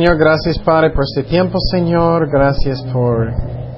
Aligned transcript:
Señor, 0.00 0.16
gracias 0.16 0.58
Padre 0.60 0.92
por 0.92 1.04
este 1.04 1.28
tiempo, 1.28 1.58
Señor. 1.60 2.30
Gracias 2.30 2.82
por, 2.90 3.34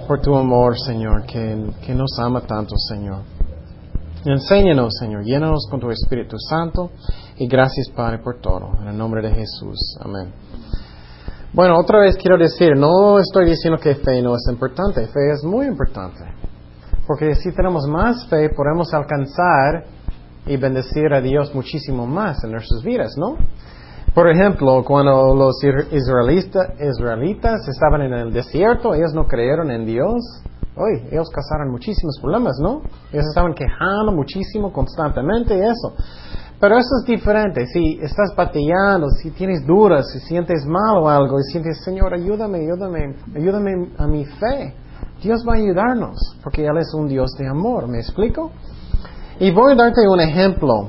por 0.07 0.21
tu 0.21 0.37
amor, 0.37 0.79
Señor, 0.79 1.27
que, 1.27 1.67
que 1.85 1.97
nos 1.97 2.17
ama 2.17 2.43
tanto, 2.43 2.77
Señor. 2.77 3.23
Enséñanos, 4.25 4.95
Señor, 5.01 5.25
llénanos 5.25 5.67
con 5.69 5.81
tu 5.81 5.91
Espíritu 5.91 6.37
Santo 6.39 6.93
y 7.39 7.49
gracias, 7.49 7.89
Padre, 7.89 8.19
por 8.19 8.41
todo. 8.41 8.71
En 8.83 8.87
el 8.87 8.97
nombre 8.97 9.21
de 9.21 9.35
Jesús. 9.35 9.99
Amén. 10.01 10.33
Bueno, 11.53 11.77
otra 11.77 11.99
vez 11.99 12.17
quiero 12.17 12.39
decir, 12.39 12.77
no 12.77 13.19
estoy 13.19 13.45
diciendo 13.45 13.81
que 13.83 13.97
fe 13.97 14.23
no 14.23 14.37
es 14.37 14.47
importante, 14.49 15.05
fe 15.09 15.33
es 15.33 15.43
muy 15.43 15.67
importante. 15.67 16.23
Porque 17.05 17.35
si 17.35 17.51
tenemos 17.51 17.85
más 17.89 18.29
fe, 18.29 18.49
podemos 18.51 18.95
alcanzar 18.95 19.87
y 20.47 20.57
bendecir 20.57 21.13
a 21.13 21.21
Dios 21.21 21.53
muchísimo 21.53 22.07
más 22.07 22.45
en 22.45 22.53
nuestras 22.53 22.85
vidas, 22.85 23.11
¿no? 23.17 23.39
Por 24.15 24.29
ejemplo, 24.29 24.85
cuando 24.85 25.35
los 25.35 25.57
israelitas, 25.91 26.69
israelitas 26.79 27.67
estaban 27.67 28.03
en 28.03 28.13
el 28.13 28.33
desierto, 28.33 28.93
ellos 28.95 29.15
no 29.15 29.27
creyeron 29.27 29.71
en 29.71 29.87
Dios. 29.87 30.21
Hoy, 30.77 31.09
ellos 31.11 31.31
causaron 31.31 31.71
muchísimos 31.71 32.19
problemas, 32.21 32.59
¿no? 32.61 32.83
Ellos 33.11 33.27
estaban 33.27 33.55
quejando 33.55 34.13
muchísimo, 34.13 34.71
constantemente, 34.71 35.57
y 35.57 35.61
eso. 35.61 35.95
Pero 36.61 36.77
eso 36.77 36.91
es 37.01 37.07
diferente. 37.07 37.67
Si 37.67 37.99
estás 38.03 38.35
batallando, 38.37 39.09
si 39.09 39.31
tienes 39.31 39.67
dudas, 39.67 40.13
si 40.13 40.21
sientes 40.21 40.67
mal 40.67 40.99
o 40.99 41.09
algo, 41.09 41.39
y 41.41 41.45
sientes, 41.51 41.83
Señor, 41.83 42.13
ayúdame, 42.13 42.59
ayúdame, 42.59 43.17
ayúdame 43.35 43.93
a 43.97 44.07
mi 44.07 44.27
fe. 44.27 44.75
Dios 45.23 45.43
va 45.49 45.55
a 45.55 45.57
ayudarnos, 45.57 46.19
porque 46.43 46.67
Él 46.67 46.77
es 46.77 46.93
un 46.95 47.09
Dios 47.09 47.33
de 47.39 47.49
amor. 47.49 47.89
¿Me 47.89 47.99
explico? 47.99 48.51
Y 49.41 49.51
voy 49.53 49.73
a 49.73 49.75
darte 49.77 50.07
un 50.07 50.21
ejemplo. 50.21 50.89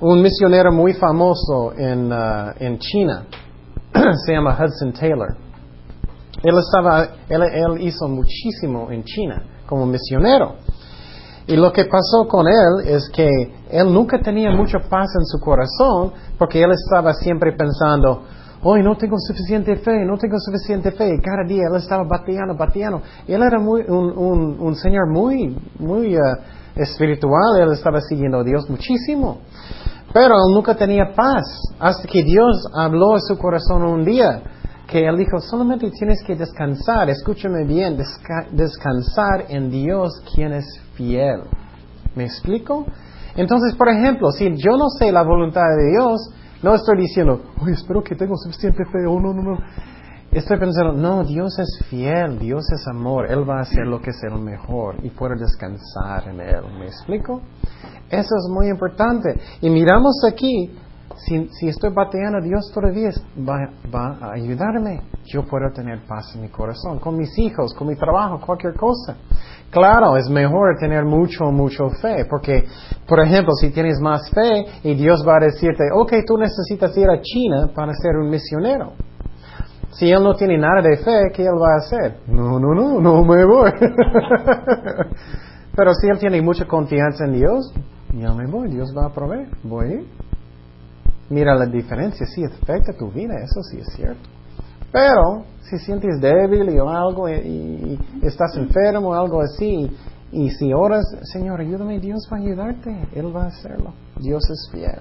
Un 0.00 0.22
misionero 0.22 0.70
muy 0.70 0.94
famoso 0.94 1.72
en, 1.76 2.12
uh, 2.12 2.52
en 2.60 2.78
China 2.78 3.24
se 4.24 4.32
llama 4.32 4.56
Hudson 4.56 4.92
Taylor. 4.92 5.36
Él, 6.40 6.56
estaba, 6.56 7.08
él, 7.28 7.80
hizo 7.80 8.06
muchísimo 8.06 8.92
en 8.92 9.02
China 9.02 9.42
como 9.66 9.86
misionero. 9.86 10.54
Y 11.48 11.56
lo 11.56 11.72
que 11.72 11.86
pasó 11.86 12.28
con 12.28 12.46
él 12.46 12.86
es 12.86 13.10
que 13.12 13.26
él 13.70 13.92
nunca 13.92 14.20
tenía 14.20 14.52
mucha 14.52 14.78
paz 14.78 15.08
en 15.18 15.26
su 15.26 15.40
corazón 15.40 16.12
porque 16.38 16.62
él 16.62 16.70
estaba 16.70 17.12
siempre 17.14 17.56
pensando, 17.56 18.22
hoy 18.62 18.84
no 18.84 18.96
tengo 18.96 19.16
suficiente 19.18 19.74
fe, 19.78 20.04
no 20.04 20.16
tengo 20.16 20.36
suficiente 20.38 20.92
fe. 20.92 21.18
Cada 21.20 21.42
día 21.44 21.64
él 21.68 21.76
estaba 21.76 22.04
bateando, 22.04 22.54
bateando. 22.54 23.02
Él 23.26 23.42
era 23.42 23.58
muy, 23.58 23.82
un, 23.88 24.16
un, 24.16 24.60
un 24.60 24.76
señor 24.76 25.10
muy, 25.10 25.58
muy 25.80 26.14
uh, 26.14 26.36
espiritual, 26.76 27.60
él 27.60 27.72
estaba 27.72 28.00
siguiendo 28.00 28.38
a 28.38 28.44
Dios 28.44 28.70
muchísimo. 28.70 29.38
Pero 30.12 30.34
él 30.34 30.54
nunca 30.54 30.74
tenía 30.74 31.12
paz 31.14 31.44
hasta 31.78 32.08
que 32.08 32.22
Dios 32.22 32.66
habló 32.74 33.14
a 33.14 33.20
su 33.20 33.36
corazón 33.38 33.82
un 33.82 34.04
día 34.04 34.42
que 34.88 35.06
él 35.06 35.18
dijo, 35.18 35.38
solamente 35.38 35.90
tienes 35.90 36.22
que 36.26 36.34
descansar, 36.34 37.10
escúchame 37.10 37.64
bien, 37.64 37.96
desca 37.96 38.46
descansar 38.50 39.44
en 39.48 39.70
Dios 39.70 40.22
quien 40.34 40.54
es 40.54 40.64
fiel. 40.94 41.42
¿Me 42.16 42.24
explico? 42.24 42.86
Entonces, 43.36 43.76
por 43.76 43.90
ejemplo, 43.90 44.30
si 44.32 44.46
yo 44.56 44.78
no 44.78 44.88
sé 44.88 45.12
la 45.12 45.22
voluntad 45.22 45.62
de 45.76 45.90
Dios, 45.92 46.30
no 46.62 46.74
estoy 46.74 47.02
diciendo, 47.02 47.40
oye, 47.60 47.72
espero 47.72 48.02
que 48.02 48.16
tenga 48.16 48.34
suficiente 48.36 48.82
fe, 48.86 49.06
oh, 49.06 49.20
no, 49.20 49.34
no, 49.34 49.42
no. 49.42 49.58
Estoy 50.32 50.58
pensando, 50.58 50.92
no, 50.92 51.22
Dios 51.22 51.58
es 51.58 51.86
fiel, 51.88 52.38
Dios 52.38 52.64
es 52.72 52.86
amor, 52.88 53.30
Él 53.30 53.48
va 53.48 53.58
a 53.58 53.62
hacer 53.62 53.86
lo 53.86 54.00
que 54.00 54.10
es 54.10 54.22
el 54.24 54.38
mejor 54.40 54.96
y 55.02 55.10
puedo 55.10 55.34
descansar 55.36 56.28
en 56.28 56.40
Él. 56.40 56.64
¿Me 56.78 56.86
explico? 56.86 57.42
Eso 58.10 58.34
es 58.36 58.48
muy 58.50 58.68
importante. 58.68 59.34
Y 59.60 59.70
miramos 59.70 60.22
aquí, 60.26 60.70
si, 61.16 61.48
si 61.48 61.68
estoy 61.68 61.92
bateando, 61.92 62.40
Dios 62.40 62.70
todavía 62.72 63.10
va, 63.38 63.70
va, 63.94 64.18
a 64.20 64.32
ayudarme. 64.32 65.02
Yo 65.24 65.44
puedo 65.44 65.70
tener 65.74 66.00
paz 66.06 66.34
en 66.34 66.42
mi 66.42 66.48
corazón, 66.48 66.98
con 66.98 67.16
mis 67.16 67.36
hijos, 67.38 67.74
con 67.74 67.88
mi 67.88 67.96
trabajo, 67.96 68.40
cualquier 68.44 68.74
cosa. 68.74 69.16
Claro, 69.70 70.16
es 70.16 70.30
mejor 70.30 70.78
tener 70.78 71.04
mucho, 71.04 71.52
mucho 71.52 71.90
fe, 71.90 72.24
porque, 72.30 72.64
por 73.06 73.20
ejemplo, 73.20 73.52
si 73.60 73.70
tienes 73.70 74.00
más 74.00 74.30
fe 74.30 74.64
y 74.82 74.94
Dios 74.94 75.22
va 75.26 75.36
a 75.36 75.44
decirte, 75.44 75.84
ok, 75.92 76.12
tú 76.26 76.38
necesitas 76.38 76.96
ir 76.96 77.10
a 77.10 77.20
China 77.20 77.70
para 77.74 77.92
ser 77.92 78.16
un 78.16 78.30
misionero. 78.30 78.92
Si 79.90 80.10
él 80.10 80.22
no 80.22 80.34
tiene 80.34 80.56
nada 80.56 80.80
de 80.80 80.96
fe, 80.96 81.30
¿qué 81.34 81.42
él 81.42 81.60
va 81.60 81.74
a 81.74 81.78
hacer? 81.78 82.20
No, 82.28 82.58
no, 82.58 82.74
no, 82.74 83.00
no 83.00 83.24
me 83.24 83.44
voy. 83.44 83.70
Pero 85.76 85.92
si 85.94 86.08
él 86.08 86.18
tiene 86.18 86.40
mucha 86.40 86.66
confianza 86.66 87.24
en 87.24 87.32
Dios, 87.32 87.74
ya 88.14 88.32
me 88.32 88.46
voy, 88.46 88.68
Dios 88.68 88.94
va 88.96 89.06
a 89.06 89.12
proveer, 89.12 89.48
voy 89.62 90.06
Mira 91.30 91.54
la 91.54 91.66
diferencia, 91.66 92.26
sí 92.26 92.42
afecta 92.42 92.94
tu 92.94 93.10
vida, 93.10 93.34
eso 93.42 93.62
sí 93.62 93.78
es 93.78 93.88
cierto. 93.94 94.28
Pero 94.90 95.44
si 95.60 95.78
sientes 95.78 96.20
débil 96.20 96.80
o 96.80 96.88
algo 96.88 97.28
y, 97.28 97.98
estás 98.22 98.56
enfermo 98.56 99.10
o 99.10 99.14
algo 99.14 99.42
así, 99.42 99.90
y 100.32 100.50
si 100.50 100.72
oras, 100.72 101.04
Señor, 101.32 101.60
ayúdame, 101.60 102.00
Dios 102.00 102.26
va 102.32 102.38
a 102.38 102.40
ayudarte, 102.40 103.08
Él 103.14 103.34
va 103.34 103.44
a 103.44 103.48
hacerlo. 103.48 103.92
Dios 104.18 104.42
es 104.50 104.70
fiel. 104.72 105.00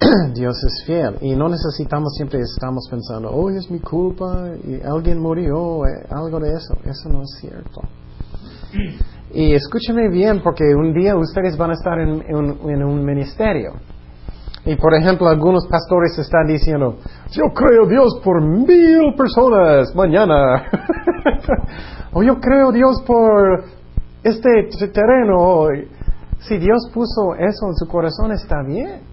Dios 0.34 0.56
es 0.64 0.84
fiel. 0.86 1.16
Y 1.20 1.36
no 1.36 1.48
necesitamos 1.48 2.14
siempre, 2.16 2.40
estamos 2.40 2.88
pensando, 2.90 3.30
oh, 3.30 3.50
es 3.50 3.70
mi 3.70 3.80
culpa, 3.80 4.48
y 4.64 4.80
alguien 4.82 5.20
murió, 5.20 5.86
eh, 5.86 6.06
algo 6.10 6.40
de 6.40 6.54
eso. 6.54 6.74
Eso 6.84 7.10
no 7.10 7.22
es 7.22 7.36
cierto. 7.40 7.82
Y 9.32 9.54
escúchame 9.54 10.08
bien, 10.08 10.40
porque 10.42 10.64
un 10.74 10.92
día 10.92 11.16
ustedes 11.16 11.56
van 11.56 11.70
a 11.70 11.74
estar 11.74 11.98
en, 12.00 12.22
en 12.28 12.84
un 12.84 13.04
ministerio. 13.04 13.74
Y 14.64 14.76
por 14.76 14.94
ejemplo, 14.94 15.28
algunos 15.28 15.66
pastores 15.66 16.18
están 16.18 16.46
diciendo, 16.46 16.98
yo 17.30 17.44
creo 17.54 17.86
Dios 17.86 18.20
por 18.22 18.42
mil 18.42 19.14
personas 19.16 19.94
mañana. 19.94 20.64
o 22.12 22.22
yo 22.22 22.38
creo 22.40 22.70
Dios 22.70 23.02
por 23.06 23.64
este 24.22 24.68
terreno. 24.92 25.68
Si 26.40 26.58
Dios 26.58 26.90
puso 26.92 27.34
eso 27.38 27.68
en 27.68 27.74
su 27.74 27.86
corazón, 27.86 28.32
está 28.32 28.62
bien. 28.62 29.09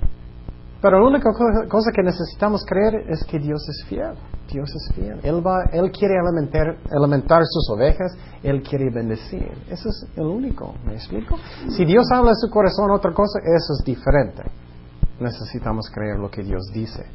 Pero 0.81 0.99
la 0.99 1.07
única 1.07 1.29
cosa 1.67 1.91
que 1.91 2.03
necesitamos 2.03 2.63
creer 2.65 3.09
es 3.09 3.23
que 3.25 3.39
Dios 3.39 3.67
es 3.67 3.85
fiel. 3.88 4.13
Dios 4.51 4.69
es 4.69 4.95
fiel. 4.95 5.19
Él, 5.23 5.45
va, 5.45 5.63
él 5.73 5.91
quiere 5.91 6.15
alimentar, 6.19 7.41
sus 7.45 7.69
ovejas, 7.71 8.15
Él 8.43 8.61
quiere 8.61 8.89
bendecir. 8.93 9.51
Eso 9.69 9.89
es 9.89 10.07
el 10.15 10.25
único, 10.25 10.75
¿me 10.85 10.93
explico? 10.93 11.38
Si 11.69 11.83
Dios 11.83 12.05
habla 12.11 12.31
en 12.31 12.38
su 12.38 12.49
corazón 12.49 12.91
otra 12.91 13.13
cosa, 13.13 13.39
eso 13.39 13.73
es 13.77 13.83
diferente 13.83 14.43
necesitamos 15.19 15.89
creer 15.89 16.19
lo 16.19 16.29
que 16.29 16.43
Dios 16.43 16.67
dice. 16.73 17.05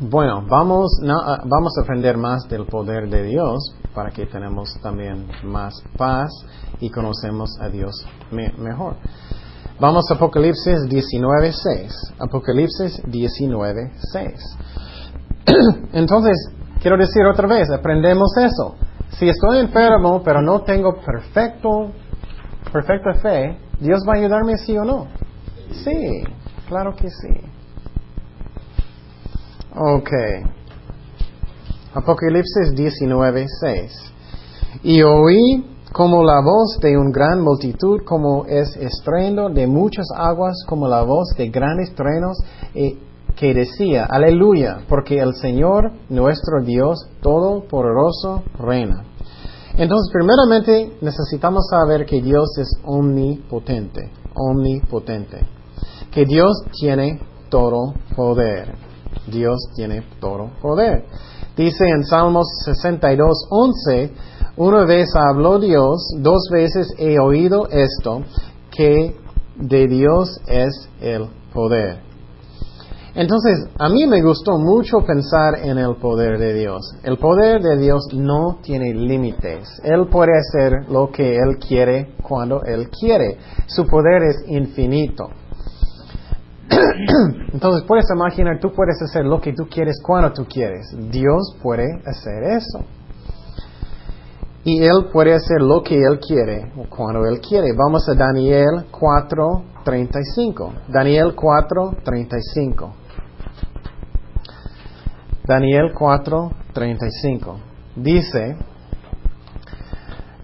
Bueno, 0.00 0.46
vamos, 0.48 1.00
vamos 1.02 1.72
a 1.76 1.82
aprender 1.82 2.16
más 2.16 2.48
del 2.48 2.66
poder 2.66 3.08
de 3.10 3.24
Dios 3.24 3.74
para 3.94 4.10
que 4.10 4.26
tenemos 4.26 4.78
también 4.80 5.26
más 5.42 5.74
paz 5.96 6.30
y 6.78 6.88
conocemos 6.88 7.50
a 7.60 7.68
Dios 7.68 8.06
mejor. 8.30 8.94
Vamos 9.80 10.10
a 10.10 10.14
Apocalipsis 10.14 10.80
19.6. 10.88 12.14
Apocalipsis 12.18 13.00
19.6. 13.04 14.34
Entonces, 15.92 16.50
quiero 16.80 16.96
decir 16.96 17.24
otra 17.24 17.46
vez, 17.46 17.70
aprendemos 17.70 18.36
eso. 18.38 18.74
Si 19.10 19.28
estoy 19.28 19.58
enfermo, 19.58 20.20
pero 20.24 20.42
no 20.42 20.62
tengo 20.62 21.00
perfecto, 21.00 21.92
perfecta 22.72 23.14
fe, 23.14 23.56
¿Dios 23.78 24.00
va 24.08 24.14
a 24.14 24.16
ayudarme 24.16 24.56
sí 24.58 24.76
o 24.76 24.84
no? 24.84 25.06
Sí, 25.84 26.24
claro 26.66 26.96
que 26.96 27.08
sí. 27.08 27.40
Ok. 29.76 30.10
Apocalipsis 31.94 32.74
19, 32.74 33.46
6. 33.60 34.12
Y 34.82 35.02
oí 35.02 35.77
como 35.92 36.22
la 36.22 36.40
voz 36.42 36.78
de 36.80 36.96
una 36.96 37.10
gran 37.10 37.40
multitud, 37.42 38.00
como 38.04 38.44
es 38.46 38.76
estruendo 38.76 39.48
de 39.48 39.66
muchas 39.66 40.06
aguas, 40.16 40.64
como 40.66 40.86
la 40.88 41.02
voz 41.02 41.28
de 41.36 41.48
grandes 41.48 41.94
truenos, 41.94 42.38
que 43.36 43.54
decía, 43.54 44.04
aleluya, 44.04 44.80
porque 44.88 45.18
el 45.18 45.34
Señor, 45.34 45.92
nuestro 46.08 46.62
Dios, 46.64 47.08
todopoderoso, 47.20 48.42
reina. 48.58 49.04
Entonces, 49.76 50.12
primeramente, 50.12 50.98
necesitamos 51.00 51.68
saber 51.70 52.04
que 52.04 52.20
Dios 52.20 52.48
es 52.58 52.68
omnipotente, 52.84 54.10
omnipotente 54.34 55.58
que 56.10 56.24
Dios 56.24 56.64
tiene 56.72 57.20
todo 57.48 57.94
poder. 58.16 58.74
Dios 59.26 59.58
tiene 59.76 60.02
todo 60.20 60.50
poder. 60.60 61.04
Dice 61.56 61.84
en 61.88 62.04
Salmos 62.04 62.46
62, 62.64 63.46
11, 63.50 64.12
una 64.58 64.84
vez 64.84 65.08
habló 65.14 65.60
Dios, 65.60 66.14
dos 66.18 66.48
veces 66.50 66.92
he 66.98 67.18
oído 67.20 67.68
esto, 67.70 68.22
que 68.70 69.14
de 69.54 69.86
Dios 69.86 70.40
es 70.48 70.88
el 71.00 71.28
poder. 71.54 72.00
Entonces, 73.14 73.68
a 73.78 73.88
mí 73.88 74.06
me 74.06 74.20
gustó 74.20 74.58
mucho 74.58 74.98
pensar 75.06 75.60
en 75.62 75.78
el 75.78 75.96
poder 75.96 76.38
de 76.38 76.54
Dios. 76.54 76.82
El 77.02 77.18
poder 77.18 77.62
de 77.62 77.76
Dios 77.78 78.08
no 78.12 78.58
tiene 78.62 78.92
límites. 78.94 79.80
Él 79.82 80.08
puede 80.08 80.32
hacer 80.36 80.88
lo 80.88 81.10
que 81.10 81.36
Él 81.36 81.58
quiere 81.58 82.14
cuando 82.22 82.62
Él 82.62 82.88
quiere. 82.90 83.38
Su 83.66 83.86
poder 83.86 84.22
es 84.24 84.44
infinito. 84.48 85.30
Entonces 87.52 87.84
puedes 87.86 88.06
imaginar, 88.14 88.58
tú 88.60 88.72
puedes 88.72 89.00
hacer 89.02 89.24
lo 89.24 89.40
que 89.40 89.52
tú 89.52 89.64
quieres 89.70 90.00
cuando 90.04 90.32
tú 90.32 90.44
quieres. 90.46 90.86
Dios 91.10 91.56
puede 91.62 91.86
hacer 92.04 92.42
eso. 92.42 92.97
Y 94.64 94.82
Él 94.82 95.06
puede 95.12 95.34
hacer 95.34 95.60
lo 95.60 95.82
que 95.82 95.94
Él 95.94 96.18
quiere 96.20 96.72
cuando 96.88 97.26
Él 97.26 97.40
quiere. 97.40 97.72
Vamos 97.76 98.08
a 98.08 98.14
Daniel 98.14 98.86
4.35. 98.90 100.72
Daniel 100.88 101.34
4.35. 101.34 102.92
Daniel 105.46 105.94
4.35. 105.94 107.56
Dice, 107.96 108.56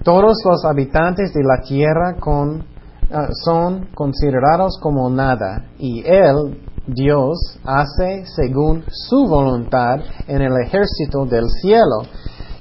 todos 0.02 0.34
los 0.44 0.64
habitantes 0.64 1.32
de 1.34 1.43
la 1.43 1.61
tierra 1.62 2.16
Ah, 3.16 3.28
son 3.44 3.90
considerados 3.94 4.78
como 4.81 5.11
nada 5.11 5.66
y 5.78 6.02
Él, 6.06 6.58
Dios, 6.87 7.61
hace 7.64 8.25
según 8.26 8.82
su 8.88 9.26
voluntad 9.28 10.00
en 10.26 10.40
el 10.40 10.52
ejército 10.66 11.26
del 11.26 11.44
cielo 11.61 12.02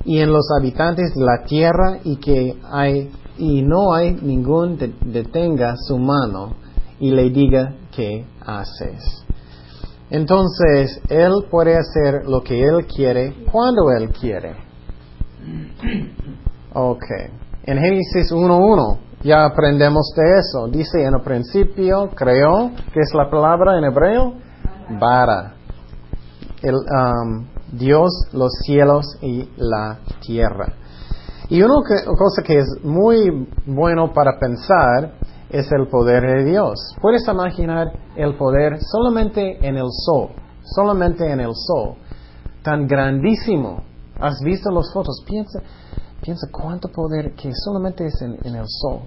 y 0.06 0.20
en 0.20 0.32
los 0.32 0.48
habitantes 0.58 1.14
de 1.16 1.24
la 1.24 1.44
tierra 1.44 2.00
y 2.04 2.18
que 2.18 2.58
hay 2.72 3.12
y 3.38 3.62
no 3.62 3.94
hay 3.94 4.14
ningún 4.14 4.78
que 4.78 4.94
detenga 5.06 5.76
su 5.78 5.98
mano 5.98 6.56
y 7.00 7.12
le 7.12 7.30
diga 7.30 7.74
qué 7.96 8.26
haces. 8.46 9.26
Entonces, 10.10 11.02
Él 11.10 11.32
puede 11.50 11.76
hacer 11.76 12.26
lo 12.28 12.42
que 12.42 12.64
Él 12.64 12.86
quiere 12.86 13.34
cuando 13.52 13.90
Él 13.92 14.10
quiere. 14.10 14.56
Ok. 16.74 17.06
En 17.64 17.78
Génesis 17.78 18.32
1.1 18.32 19.00
ya 19.24 19.46
aprendemos 19.46 20.14
de 20.16 20.40
eso. 20.40 20.68
Dice 20.68 21.02
en 21.02 21.16
el 21.16 21.22
principio 21.22 22.10
creó, 22.16 22.72
¿qué 22.94 23.00
es 23.00 23.14
la 23.14 23.30
palabra 23.30 23.78
en 23.78 23.86
hebreo? 23.86 24.34
Bara. 25.00 25.54
El, 26.62 26.76
um, 26.76 27.48
Dios, 27.74 28.12
los 28.32 28.52
cielos 28.64 29.06
y 29.22 29.50
la 29.58 30.00
tierra. 30.22 30.74
Y 31.50 31.62
una 31.62 31.76
cosa 32.18 32.42
que 32.44 32.60
es 32.60 32.68
muy 32.84 33.48
bueno 33.66 34.14
para 34.14 34.40
pensar 34.40 35.14
es 35.50 35.72
el 35.72 35.88
poder 35.88 36.24
de 36.24 36.46
Dios. 36.46 36.96
Puedes 37.02 37.28
imaginar 37.28 37.92
el 38.16 38.36
poder 38.38 38.80
solamente 38.82 39.58
en 39.68 39.76
el 39.76 39.90
sol, 40.06 40.30
solamente 40.64 41.30
en 41.30 41.42
el 41.42 41.52
sol, 41.54 41.96
tan 42.64 42.88
grandísimo. 42.88 43.84
¿Has 44.20 44.40
visto 44.44 44.72
las 44.72 44.92
fotos? 44.94 45.24
Piensa, 45.28 45.60
Piensa 46.24 46.48
cuánto 46.50 46.88
poder 46.88 47.34
que 47.36 47.52
solamente 47.54 48.06
es 48.06 48.22
en, 48.22 48.56
el 48.56 48.66
sol. 48.66 49.02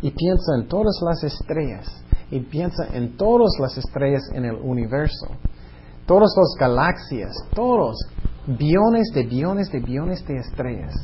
Y 0.00 0.10
piensa 0.10 0.56
en 0.56 0.66
todas 0.66 0.98
las 1.02 1.22
estrellas. 1.22 1.86
Y 2.30 2.40
piensa 2.40 2.86
en 2.94 3.18
todas 3.18 3.52
las 3.60 3.76
estrellas 3.76 4.22
en 4.32 4.46
el 4.46 4.54
universo. 4.54 5.26
Todas 6.06 6.30
las 6.36 6.54
galaxias. 6.58 7.34
Todos. 7.54 7.96
Billones 8.46 9.10
de 9.14 9.24
billones 9.24 9.70
de 9.70 9.80
billones 9.80 10.26
de 10.26 10.36
estrellas. 10.36 10.94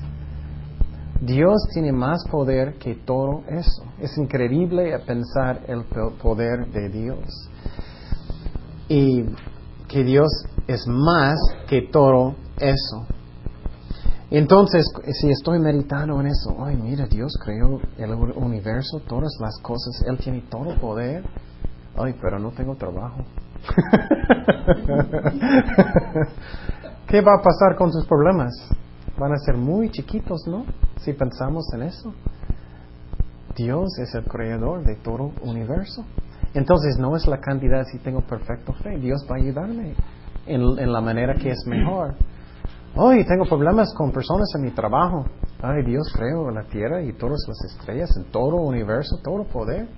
Dios 1.20 1.56
tiene 1.72 1.92
más 1.92 2.22
poder 2.30 2.78
que 2.78 2.94
todo 2.94 3.42
eso. 3.48 3.84
Es 4.00 4.16
increíble 4.18 4.96
pensar 5.06 5.62
el 5.66 5.84
poder 6.22 6.66
de 6.70 6.88
Dios. 6.88 7.50
Y 8.88 9.24
que 9.88 10.04
Dios 10.04 10.28
es 10.66 10.86
más 10.86 11.36
que 11.68 11.82
todo 11.90 12.34
eso. 12.58 13.06
Entonces, 14.30 14.84
si 15.20 15.30
estoy 15.30 15.58
meditando 15.58 16.20
en 16.20 16.26
eso, 16.26 16.54
ay, 16.60 16.76
mira, 16.76 17.06
Dios 17.06 17.32
creó 17.42 17.80
el 17.96 18.12
universo, 18.36 19.00
todas 19.08 19.32
las 19.40 19.58
cosas, 19.62 20.02
Él 20.06 20.18
tiene 20.18 20.42
todo 20.50 20.78
poder. 20.78 21.24
Ay, 21.98 22.14
pero 22.20 22.38
no 22.38 22.50
tengo 22.52 22.76
trabajo. 22.76 23.24
¿Qué 27.08 27.20
va 27.20 27.34
a 27.34 27.42
pasar 27.42 27.76
con 27.76 27.90
tus 27.90 28.06
problemas? 28.06 28.52
Van 29.18 29.32
a 29.32 29.38
ser 29.38 29.56
muy 29.56 29.90
chiquitos, 29.90 30.46
¿no? 30.46 30.64
Si 30.98 31.12
pensamos 31.12 31.66
en 31.74 31.82
eso. 31.82 32.14
Dios 33.56 33.98
es 33.98 34.14
el 34.14 34.24
creador 34.24 34.84
de 34.84 34.94
todo 34.96 35.32
universo. 35.42 36.04
Entonces 36.54 36.98
no 36.98 37.16
es 37.16 37.26
la 37.26 37.40
cantidad 37.40 37.84
si 37.84 37.98
tengo 37.98 38.20
perfecto 38.20 38.72
fe. 38.74 38.96
Dios 38.98 39.26
va 39.28 39.34
a 39.34 39.38
ayudarme 39.38 39.94
en, 40.46 40.92
la 40.92 41.00
manera 41.00 41.34
que 41.34 41.50
es 41.50 41.66
mejor. 41.66 42.14
Ay, 42.96 43.24
tengo 43.24 43.44
problemas 43.44 43.92
con 43.94 44.12
personas 44.12 44.48
en 44.56 44.62
mi 44.62 44.70
trabajo. 44.70 45.24
Ay, 45.60 45.82
Dios 45.84 46.12
creó 46.14 46.50
la 46.50 46.62
tierra 46.64 47.02
y 47.02 47.12
todas 47.14 47.44
las 47.48 47.72
estrellas, 47.72 48.10
en 48.16 48.30
todo 48.30 48.56
universo, 48.56 49.18
todo 49.22 49.44
poder. 49.44 49.88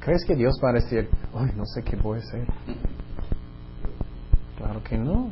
¿Crees 0.00 0.24
que 0.24 0.34
Dios 0.34 0.54
va 0.64 0.70
a 0.70 0.72
decir, 0.74 1.08
ay, 1.34 1.50
no 1.56 1.66
sé 1.66 1.82
qué 1.82 1.96
voy 1.96 2.18
a 2.18 2.22
hacer? 2.22 2.46
Claro 4.56 4.82
que 4.82 4.96
no. 4.96 5.30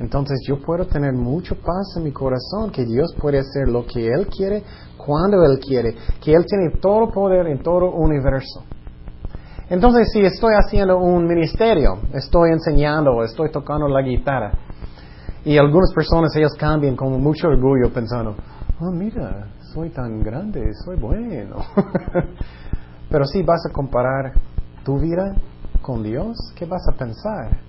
Entonces 0.00 0.40
yo 0.46 0.60
puedo 0.60 0.84
tener 0.86 1.12
mucho 1.12 1.54
paz 1.54 1.94
en 1.96 2.04
mi 2.04 2.12
corazón, 2.12 2.70
que 2.72 2.84
Dios 2.84 3.14
puede 3.20 3.38
hacer 3.38 3.68
lo 3.68 3.86
que 3.86 4.08
Él 4.08 4.26
quiere, 4.26 4.64
cuando 4.96 5.44
Él 5.44 5.60
quiere, 5.60 5.94
que 6.20 6.32
Él 6.32 6.44
tiene 6.44 6.70
todo 6.80 7.10
poder 7.10 7.46
en 7.46 7.62
todo 7.62 7.92
universo. 7.92 8.64
Entonces 9.70 10.10
si 10.12 10.20
estoy 10.20 10.54
haciendo 10.54 10.98
un 10.98 11.26
ministerio, 11.26 11.98
estoy 12.12 12.50
enseñando, 12.50 13.22
estoy 13.22 13.50
tocando 13.50 13.86
la 13.86 14.02
guitarra, 14.02 14.52
y 15.44 15.58
algunas 15.58 15.92
personas, 15.94 16.34
ellas 16.36 16.54
cambian 16.58 16.96
con 16.96 17.12
mucho 17.22 17.48
orgullo 17.48 17.92
pensando, 17.92 18.34
oh, 18.80 18.90
mira, 18.90 19.46
soy 19.72 19.90
tan 19.90 20.22
grande, 20.22 20.72
soy 20.84 20.96
bueno. 20.96 21.56
Pero 23.14 23.26
si 23.26 23.44
vas 23.44 23.64
a 23.64 23.72
comparar 23.72 24.32
tu 24.84 24.98
vida 24.98 25.36
con 25.80 26.02
Dios, 26.02 26.36
¿qué 26.56 26.66
vas 26.66 26.82
a 26.92 26.98
pensar? 26.98 27.60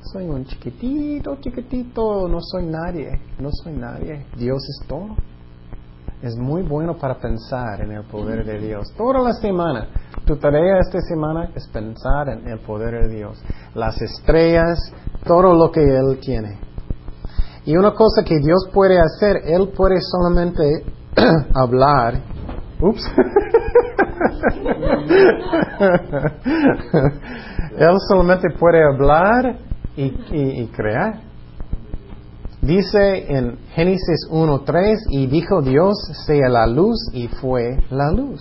Soy 0.00 0.28
un 0.28 0.44
chiquitito, 0.44 1.38
chiquitito, 1.40 2.28
no 2.28 2.38
soy 2.40 2.66
nadie, 2.66 3.20
no 3.40 3.48
soy 3.50 3.72
nadie. 3.72 4.26
Dios 4.36 4.62
es 4.68 4.86
todo. 4.86 5.16
Es 6.22 6.36
muy 6.36 6.62
bueno 6.62 6.96
para 6.96 7.18
pensar 7.18 7.80
en 7.80 7.90
el 7.90 8.04
poder 8.04 8.44
de 8.44 8.60
Dios. 8.60 8.94
Toda 8.96 9.18
la 9.18 9.32
semana, 9.32 9.88
tu 10.24 10.36
tarea 10.36 10.78
esta 10.78 11.00
semana 11.00 11.50
es 11.52 11.66
pensar 11.66 12.28
en 12.28 12.46
el 12.46 12.60
poder 12.60 13.08
de 13.08 13.16
Dios. 13.16 13.42
Las 13.74 14.00
estrellas, 14.00 14.78
todo 15.26 15.52
lo 15.52 15.72
que 15.72 15.82
Él 15.82 16.20
tiene. 16.20 16.60
Y 17.64 17.76
una 17.76 17.92
cosa 17.92 18.22
que 18.22 18.38
Dios 18.38 18.70
puede 18.72 19.00
hacer, 19.00 19.38
Él 19.46 19.72
puede 19.76 19.96
solamente 20.00 20.84
hablar. 21.56 22.22
Ups. 22.80 23.02
él 27.76 27.96
solamente 28.08 28.48
puede 28.58 28.82
hablar 28.82 29.58
y, 29.96 30.66
crear. 30.68 31.20
Dice 32.62 33.26
en 33.28 33.58
Génesis 33.70 34.28
1.3, 34.30 34.98
y 35.10 35.26
dijo 35.26 35.60
Dios, 35.62 35.96
sea 36.26 36.48
la 36.48 36.66
luz, 36.66 37.10
y 37.12 37.28
fue 37.28 37.76
la 37.90 38.10
luz. 38.12 38.40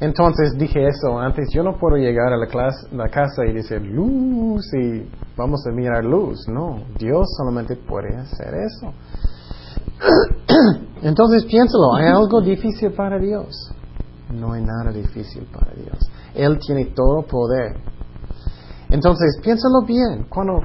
Entonces 0.00 0.56
dije 0.56 0.86
eso 0.86 1.18
antes, 1.18 1.50
yo 1.52 1.62
no 1.62 1.78
puedo 1.78 1.96
llegar 1.96 2.32
a 2.32 2.38
la, 2.38 2.46
la 2.92 3.08
casa 3.10 3.44
y 3.46 3.52
decir 3.52 3.82
luz 3.82 4.64
y 4.72 5.06
vamos 5.36 5.66
a 5.66 5.72
mirar 5.72 6.02
luz. 6.04 6.48
No, 6.48 6.84
Dios 6.98 7.26
solamente 7.36 7.76
puede 7.76 8.16
hacer 8.16 8.54
eso. 8.54 8.94
Entonces 11.02 11.44
piénsalo, 11.44 11.96
¿hay 11.96 12.06
algo 12.06 12.40
difícil 12.40 12.92
para 12.92 13.18
Dios? 13.18 13.74
No 14.32 14.52
hay 14.52 14.62
nada 14.62 14.92
difícil 14.92 15.46
para 15.52 15.72
Dios. 15.72 15.98
Él 16.34 16.58
tiene 16.58 16.86
todo 16.86 17.22
poder. 17.22 17.76
Entonces 18.88 19.38
piénsalo 19.42 19.82
bien. 19.86 20.26
Cuando 20.28 20.60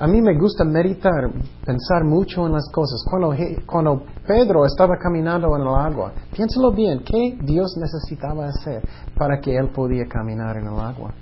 a 0.00 0.06
mí 0.06 0.22
me 0.22 0.34
gusta 0.38 0.64
meditar, 0.64 1.30
pensar 1.64 2.04
mucho 2.04 2.46
en 2.46 2.52
las 2.52 2.70
cosas. 2.72 3.04
Cuando, 3.10 3.34
cuando 3.66 4.02
Pedro 4.26 4.64
estaba 4.64 4.96
caminando 4.96 5.54
en 5.56 5.62
el 5.62 5.68
agua, 5.68 6.12
piénsalo 6.34 6.72
bien, 6.72 7.02
¿qué 7.04 7.38
Dios 7.42 7.76
necesitaba 7.76 8.46
hacer 8.46 8.82
para 9.18 9.38
que 9.40 9.56
él 9.56 9.68
podía 9.68 10.06
caminar 10.06 10.56
en 10.56 10.68
el 10.68 10.80
agua? 10.80 11.12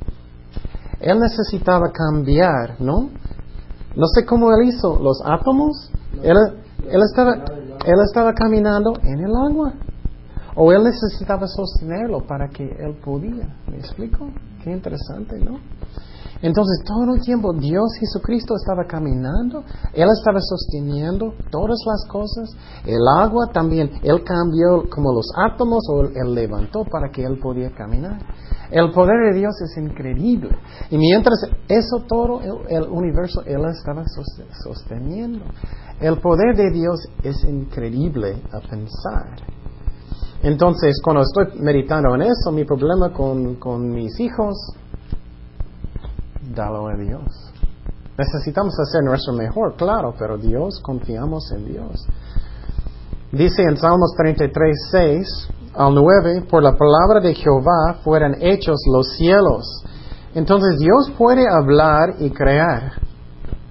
Él 1.00 1.18
necesitaba 1.18 1.90
cambiar, 1.90 2.80
¿no? 2.80 3.10
No 3.96 4.06
sé 4.06 4.24
cómo 4.24 4.52
él 4.52 4.68
hizo, 4.68 4.98
los 5.02 5.22
átomos. 5.24 5.90
Él, 6.22 6.36
él, 6.88 7.02
estaba, 7.02 7.34
él 7.34 7.96
estaba 8.06 8.32
caminando 8.32 8.92
en 9.02 9.18
el 9.24 9.32
agua. 9.34 9.74
O 10.60 10.72
él 10.72 10.82
necesitaba 10.82 11.46
sostenerlo 11.46 12.26
para 12.26 12.48
que 12.48 12.64
él 12.64 12.96
podía. 13.04 13.46
¿Me 13.70 13.78
explico? 13.78 14.28
Qué 14.64 14.72
interesante, 14.72 15.38
¿no? 15.38 15.60
Entonces 16.42 16.82
todo 16.84 17.14
el 17.14 17.20
tiempo 17.20 17.52
Dios 17.52 17.90
Jesucristo 17.98 18.54
estaba 18.54 18.84
caminando, 18.86 19.64
Él 19.92 20.08
estaba 20.16 20.38
sosteniendo 20.40 21.34
todas 21.50 21.78
las 21.86 22.06
cosas, 22.08 22.50
el 22.84 23.00
agua 23.08 23.48
también, 23.52 23.90
Él 24.02 24.22
cambió 24.22 24.88
como 24.88 25.12
los 25.12 25.26
átomos 25.36 25.82
o 25.90 26.02
Él 26.02 26.34
levantó 26.34 26.84
para 26.84 27.10
que 27.10 27.24
Él 27.24 27.38
podía 27.40 27.70
caminar. 27.70 28.18
El 28.70 28.92
poder 28.92 29.32
de 29.32 29.38
Dios 29.38 29.54
es 29.62 29.76
increíble. 29.78 30.50
Y 30.90 30.98
mientras 30.98 31.38
eso 31.68 32.04
todo, 32.06 32.40
el, 32.68 32.82
universo, 32.88 33.42
Él 33.46 33.64
estaba 33.64 34.04
sosteniendo. 34.62 35.44
El 36.00 36.20
poder 36.20 36.54
de 36.54 36.70
Dios 36.70 37.00
es 37.22 37.42
increíble 37.44 38.42
a 38.52 38.60
pensar. 38.60 39.57
Entonces, 40.42 41.00
cuando 41.02 41.22
estoy 41.22 41.60
meditando 41.60 42.14
en 42.14 42.22
eso, 42.22 42.52
mi 42.52 42.64
problema 42.64 43.12
con, 43.12 43.56
con 43.56 43.88
mis 43.88 44.18
hijos, 44.20 44.56
dalo 46.54 46.88
a 46.88 46.94
Dios. 46.96 47.52
Necesitamos 48.16 48.74
hacer 48.80 49.02
nuestro 49.04 49.32
mejor, 49.32 49.76
claro, 49.76 50.14
pero 50.18 50.36
Dios, 50.38 50.80
confiamos 50.82 51.50
en 51.52 51.64
Dios. 51.66 52.06
Dice 53.30 53.62
en 53.62 53.76
Salmos 53.76 54.14
33, 54.16 54.88
6 54.90 55.48
al 55.74 55.94
9, 55.94 56.46
por 56.50 56.62
la 56.62 56.72
palabra 56.76 57.20
de 57.20 57.34
Jehová 57.34 57.98
fueran 58.02 58.36
hechos 58.40 58.78
los 58.92 59.08
cielos. 59.16 59.84
Entonces 60.34 60.78
Dios 60.78 61.12
puede 61.16 61.44
hablar 61.48 62.14
y 62.18 62.30
crear. 62.30 62.92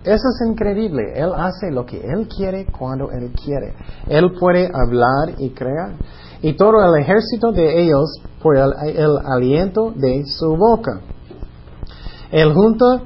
Eso 0.04 0.30
es 0.30 0.48
increíble. 0.48 1.12
Él 1.16 1.32
hace 1.36 1.70
lo 1.72 1.86
que 1.86 1.98
Él 2.00 2.28
quiere 2.30 2.66
cuando 2.68 3.12
Él 3.12 3.32
quiere. 3.32 3.74
Él 4.08 4.32
puede 4.40 4.68
hablar 4.74 5.36
y 5.38 5.50
crear. 5.50 5.96
Y 6.42 6.54
todo 6.54 6.84
el 6.84 7.02
ejército 7.02 7.52
de 7.52 7.82
ellos 7.82 8.22
por 8.42 8.58
el, 8.58 9.18
aliento 9.26 9.92
de 9.96 10.26
su 10.26 10.56
boca. 10.56 11.02
Él 12.32 12.54
junta 12.54 13.02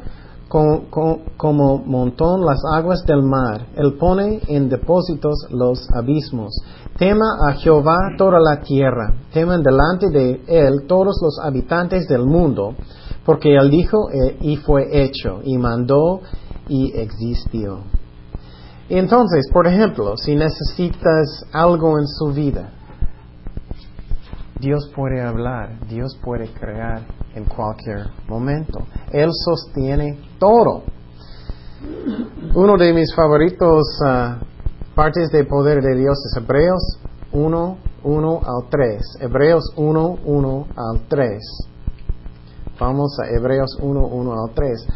como 1.37 1.77
montón 1.85 2.45
las 2.45 2.59
aguas 2.73 3.03
del 3.05 3.23
mar. 3.23 3.67
Él 3.75 3.93
pone 3.97 4.41
en 4.47 4.67
depósitos 4.67 5.47
los 5.49 5.87
abismos. 5.95 6.51
Tema 6.97 7.37
a 7.47 7.53
Jehová 7.53 7.97
toda 8.17 8.39
la 8.39 8.59
tierra. 8.59 9.13
Teman 9.31 9.63
delante 9.63 10.09
de 10.09 10.41
él 10.47 10.85
todos 10.87 11.15
los 11.21 11.39
habitantes 11.39 12.07
del 12.07 12.25
mundo. 12.25 12.75
Porque 13.25 13.55
él 13.55 13.69
dijo 13.69 14.09
eh, 14.11 14.37
y 14.41 14.57
fue 14.57 15.03
hecho. 15.03 15.39
Y 15.43 15.57
mandó 15.57 16.19
y 16.67 16.91
existió. 16.97 17.79
Entonces, 18.89 19.49
por 19.53 19.67
ejemplo, 19.67 20.17
si 20.17 20.35
necesitas 20.35 21.45
algo 21.53 21.97
en 21.97 22.07
su 22.07 22.33
vida, 22.33 22.73
Dios 24.61 24.91
puede 24.95 25.19
hablar, 25.19 25.79
Dios 25.89 26.15
puede 26.23 26.47
crear 26.53 27.01
en 27.33 27.45
cualquier 27.45 28.11
momento. 28.27 28.79
Él 29.11 29.29
sostiene 29.33 30.19
todo. 30.37 30.83
Uno 32.53 32.77
de 32.77 32.93
mis 32.93 33.11
favoritos 33.15 33.81
uh, 34.05 34.35
partes 34.93 35.31
del 35.31 35.47
poder 35.47 35.81
de 35.81 35.95
Dios 35.95 36.15
es 36.27 36.43
Hebreos 36.43 36.99
1, 37.31 37.77
1 38.03 38.41
al 38.45 38.69
3. 38.69 39.01
Hebreos 39.21 39.63
1, 39.75 40.17
1 40.25 40.67
al 40.75 41.07
3. 41.07 41.39
Vamos 42.79 43.17
a 43.19 43.35
Hebreos 43.35 43.79
1, 43.81 43.99
1 43.99 44.31
al 44.31 44.53
3. 44.53 44.87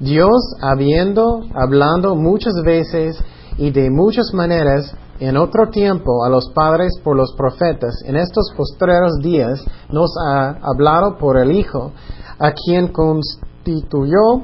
Dios, 0.00 0.56
habiendo, 0.60 1.40
hablando 1.54 2.16
muchas 2.16 2.52
veces 2.62 3.16
y 3.56 3.70
de 3.70 3.88
muchas 3.90 4.34
maneras 4.34 4.94
en 5.20 5.36
otro 5.36 5.68
tiempo 5.70 6.24
a 6.24 6.28
los 6.28 6.50
padres 6.50 6.98
por 7.02 7.16
los 7.16 7.34
profetas, 7.36 8.02
en 8.06 8.16
estos 8.16 8.52
postreros 8.56 9.18
días 9.22 9.64
nos 9.90 10.10
ha 10.26 10.58
hablado 10.62 11.16
por 11.16 11.38
el 11.38 11.52
Hijo, 11.52 11.92
a 12.38 12.52
quien 12.52 12.88
constituyó 12.88 14.42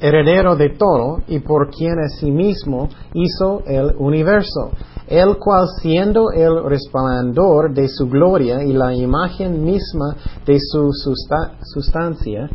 heredero 0.00 0.56
de 0.56 0.70
todo 0.70 1.18
y 1.28 1.40
por 1.40 1.70
quien 1.70 1.98
asimismo 2.00 2.88
hizo 3.12 3.62
el 3.66 3.94
universo, 3.98 4.70
el 5.06 5.36
cual 5.38 5.66
siendo 5.80 6.30
el 6.30 6.64
resplandor 6.64 7.74
de 7.74 7.88
su 7.88 8.06
gloria 8.08 8.62
y 8.62 8.72
la 8.72 8.94
imagen 8.94 9.62
misma 9.62 10.16
de 10.46 10.58
su 10.58 10.90
sustancia, 10.92 12.48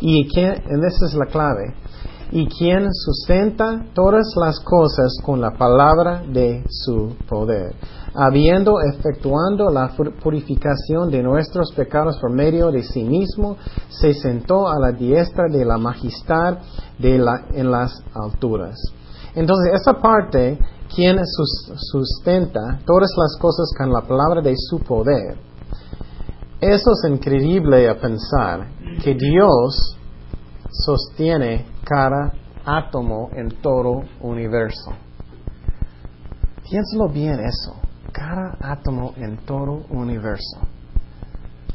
y 0.00 0.28
en 0.38 0.84
esa 0.84 1.06
es 1.06 1.14
la 1.14 1.26
clave, 1.26 1.74
y 2.32 2.46
quien 2.46 2.88
sustenta 2.94 3.84
todas 3.94 4.24
las 4.36 4.58
cosas 4.60 5.12
con 5.22 5.40
la 5.40 5.50
palabra 5.50 6.22
de 6.26 6.64
su 6.66 7.14
poder, 7.28 7.74
habiendo 8.14 8.80
efectuando 8.80 9.68
la 9.68 9.94
purificación 10.22 11.10
de 11.10 11.22
nuestros 11.22 11.72
pecados 11.76 12.16
por 12.18 12.32
medio 12.32 12.70
de 12.70 12.82
sí 12.82 13.04
mismo, 13.04 13.58
se 13.90 14.14
sentó 14.14 14.66
a 14.66 14.78
la 14.78 14.92
diestra 14.92 15.44
de 15.50 15.62
la 15.64 15.76
majestad 15.76 16.56
de 16.98 17.18
la, 17.18 17.48
en 17.52 17.70
las 17.70 18.02
alturas. 18.14 18.78
Entonces, 19.34 19.72
esa 19.74 20.00
parte, 20.00 20.58
quien 20.94 21.18
sustenta 21.26 22.80
todas 22.86 23.10
las 23.16 23.36
cosas 23.38 23.70
con 23.76 23.92
la 23.92 24.00
palabra 24.00 24.40
de 24.40 24.54
su 24.56 24.78
poder, 24.78 25.36
eso 26.62 26.92
es 26.92 27.10
increíble 27.10 27.90
a 27.90 28.00
pensar 28.00 28.68
que 29.02 29.14
Dios 29.14 29.98
sostiene 30.70 31.66
cada 31.92 32.32
átomo 32.64 33.28
en 33.34 33.50
todo 33.60 34.02
universo. 34.20 34.92
Piénsalo 36.62 37.08
bien 37.10 37.38
eso. 37.40 37.74
Cada 38.12 38.56
átomo 38.60 39.12
en 39.16 39.36
todo 39.44 39.84
universo. 39.90 40.60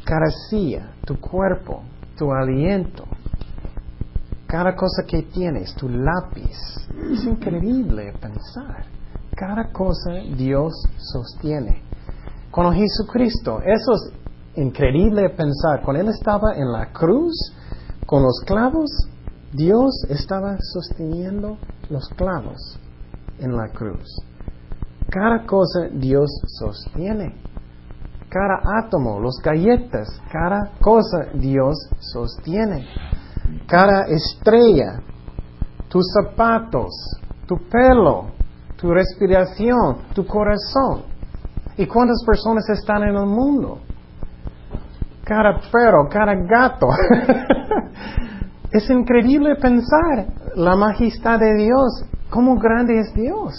Cada 0.03 0.27
silla, 0.49 0.93
tu 1.05 1.19
cuerpo, 1.19 1.83
tu 2.17 2.31
aliento, 2.31 3.03
cada 4.47 4.75
cosa 4.75 5.03
que 5.05 5.21
tienes, 5.23 5.75
tu 5.75 5.87
lápiz. 5.87 6.57
Es 7.11 7.23
increíble 7.25 8.13
pensar. 8.19 8.85
Cada 9.35 9.71
cosa 9.71 10.13
Dios 10.35 10.73
sostiene. 10.97 11.83
Con 12.49 12.73
Jesucristo, 12.73 13.59
eso 13.61 13.93
es 13.93 14.13
increíble 14.55 15.29
pensar. 15.29 15.81
Cuando 15.83 16.01
Él 16.01 16.09
estaba 16.09 16.55
en 16.55 16.71
la 16.71 16.91
cruz, 16.91 17.35
con 18.07 18.23
los 18.23 18.41
clavos, 18.47 18.89
Dios 19.53 20.05
estaba 20.09 20.57
sosteniendo 20.59 21.57
los 21.89 22.09
clavos 22.09 22.79
en 23.39 23.55
la 23.55 23.69
cruz. 23.69 24.07
Cada 25.09 25.45
cosa 25.45 25.87
Dios 25.91 26.29
sostiene. 26.59 27.33
Cada 28.29 28.59
átomo, 28.83 29.21
los 29.21 29.39
galletas, 29.41 30.21
cada 30.29 30.71
cosa 30.81 31.29
Dios 31.33 31.77
sostiene. 31.99 32.85
Cada 33.67 34.07
estrella, 34.07 35.01
tus 35.87 36.05
zapatos, 36.11 36.91
tu 37.45 37.57
pelo, 37.69 38.31
tu 38.75 38.91
respiración, 38.91 39.99
tu 40.13 40.25
corazón. 40.25 41.03
¿Y 41.77 41.85
cuántas 41.85 42.21
personas 42.25 42.67
están 42.69 43.03
en 43.03 43.15
el 43.15 43.27
mundo? 43.27 43.79
Cada 45.23 45.61
perro, 45.71 46.09
cada 46.09 46.33
gato. 46.35 46.87
Es 48.71 48.89
increíble 48.89 49.55
pensar 49.55 50.27
la 50.55 50.75
majestad 50.75 51.39
de 51.39 51.53
Dios, 51.55 52.03
cómo 52.29 52.55
grande 52.57 52.99
es 52.99 53.13
Dios. 53.13 53.53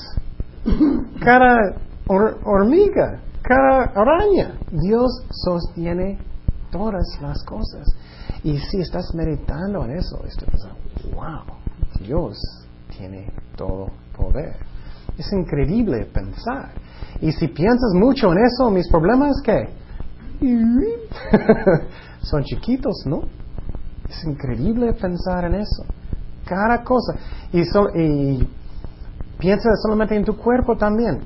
Cada 1.20 1.76
hormiga, 2.06 3.20
cada 3.42 3.84
araña, 3.94 4.58
Dios 4.70 5.24
sostiene 5.30 6.18
todas 6.70 7.18
las 7.22 7.42
cosas. 7.44 7.86
Y 8.44 8.58
si 8.58 8.80
estás 8.80 9.14
meditando 9.14 9.84
en 9.84 9.92
eso, 9.92 10.22
estás 10.26 10.48
pensando, 10.48 10.76
wow, 11.14 11.56
Dios 12.00 12.38
tiene 12.96 13.32
todo 13.56 13.86
poder. 14.16 14.56
Es 15.16 15.32
increíble 15.32 16.06
pensar. 16.12 16.70
Y 17.20 17.32
si 17.32 17.48
piensas 17.48 17.94
mucho 17.94 18.30
en 18.32 18.38
eso, 18.44 18.70
mis 18.70 18.88
problemas, 18.88 19.40
¿qué? 19.42 19.70
Son 22.20 22.44
chiquitos, 22.44 23.04
¿no? 23.06 23.22
Es 24.08 24.24
increíble 24.24 24.92
pensar 24.94 25.44
en 25.44 25.54
eso. 25.54 25.84
Cada 26.44 26.82
cosa. 26.82 27.14
Y, 27.52 27.60
y 28.00 28.48
piensa 29.38 29.70
solamente 29.82 30.16
en 30.16 30.24
tu 30.24 30.36
cuerpo 30.36 30.76
también. 30.76 31.20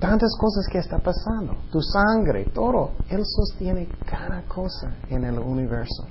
Tantas 0.00 0.36
cosas 0.38 0.66
que 0.70 0.78
está 0.78 0.98
pasando. 0.98 1.54
Tu 1.70 1.80
sangre, 1.80 2.46
todo. 2.52 2.90
Él 3.08 3.22
sostiene 3.24 3.88
cada 4.04 4.42
cosa 4.42 4.94
en 5.08 5.24
el 5.24 5.38
universo. 5.38 6.06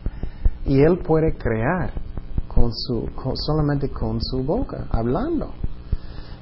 Y 0.66 0.82
Él 0.82 1.00
puede 1.00 1.36
crear 1.38 1.92
con 2.48 2.72
su, 2.74 3.10
solamente 3.36 3.90
con 3.90 4.22
su 4.22 4.44
boca, 4.44 4.88
hablando. 4.92 5.52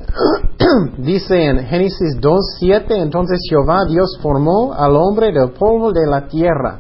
Dice 0.98 1.44
en 1.44 1.60
Génesis 1.66 2.20
2.7, 2.20 2.86
entonces 2.90 3.40
Jehová 3.50 3.86
Dios 3.86 4.20
formó 4.22 4.74
al 4.74 4.96
hombre 4.96 5.32
del 5.32 5.52
polvo 5.52 5.92
de 5.92 6.08
la 6.08 6.28
tierra 6.28 6.80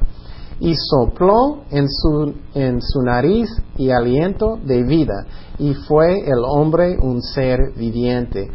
y 0.62 0.76
sopló 0.76 1.64
en 1.72 1.90
su, 1.90 2.36
en 2.54 2.82
su 2.82 3.02
nariz 3.02 3.50
y 3.78 3.90
aliento 3.90 4.58
de 4.64 4.84
vida, 4.84 5.26
y 5.58 5.74
fue 5.74 6.20
el 6.20 6.40
hombre 6.48 6.98
un 7.02 7.22
ser 7.22 7.74
viviente. 7.76 8.48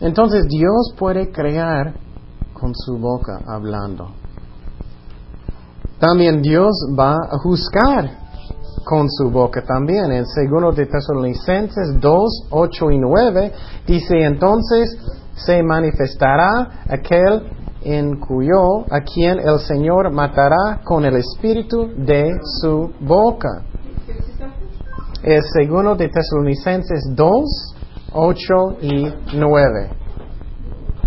Entonces 0.00 0.46
Dios 0.46 0.94
puede 0.98 1.32
crear 1.32 1.94
con 2.52 2.74
su 2.74 2.98
boca 2.98 3.40
hablando. 3.46 4.08
También 5.98 6.42
Dios 6.42 6.70
va 6.98 7.14
a 7.14 7.38
juzgar 7.38 8.10
con 8.84 9.08
su 9.08 9.30
boca 9.30 9.62
también. 9.62 10.12
En 10.12 10.26
segundo 10.26 10.70
de 10.70 10.84
Tesalonicenses 10.84 11.98
2, 11.98 12.48
8 12.50 12.90
y 12.90 12.98
9 12.98 13.52
dice 13.86 14.22
entonces 14.22 14.98
se 15.34 15.62
manifestará 15.62 16.84
aquel 16.88 17.63
en 17.84 18.18
cuyo 18.18 18.84
a 18.90 19.00
quien 19.00 19.38
el 19.38 19.58
Señor 19.60 20.10
matará 20.12 20.80
con 20.84 21.04
el 21.04 21.16
espíritu 21.16 21.88
de 21.96 22.30
su 22.60 22.90
boca. 23.00 23.62
Es 25.22 25.50
segundo 25.52 25.94
de 25.94 26.08
Tesalonicenses 26.08 27.14
2, 27.14 27.74
8 28.12 28.76
y 28.82 29.14
9. 29.34 29.90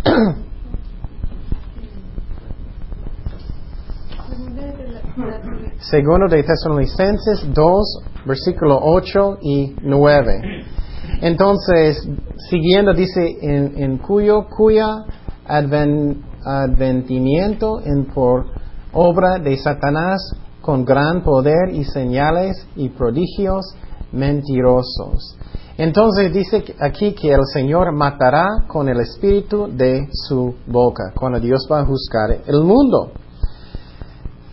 Segundo 5.80 6.28
de 6.28 6.44
Tesalonicenses 6.44 7.54
2, 7.54 8.04
versículo 8.26 8.80
8 8.82 9.38
y 9.42 9.76
9. 9.84 10.66
Entonces, 11.22 12.08
siguiendo, 12.50 12.94
dice, 12.94 13.38
en, 13.42 13.82
en 13.82 13.98
cuyo, 13.98 14.48
cuya 14.48 15.06
adven, 15.46 16.24
adventimiento 16.48 17.82
en 17.84 18.06
por 18.06 18.46
obra 18.94 19.40
de 19.40 19.58
Satanás 19.58 20.22
con 20.62 20.86
gran 20.86 21.24
poder 21.24 21.74
y 21.74 21.84
señales 21.84 22.68
y 22.76 22.90
prodigios 22.90 23.76
mentirosos. 24.12 25.38
Entonces 25.78 26.34
dice 26.34 26.64
aquí 26.80 27.14
que 27.14 27.32
el 27.32 27.46
Señor 27.54 27.94
matará 27.94 28.48
con 28.68 28.90
el 28.90 29.00
espíritu 29.00 29.68
de 29.72 30.08
su 30.12 30.56
boca, 30.66 31.12
cuando 31.14 31.40
Dios 31.40 31.68
va 31.72 31.82
a 31.82 31.86
juzgar 31.86 32.32
el 32.48 32.64
mundo. 32.64 33.12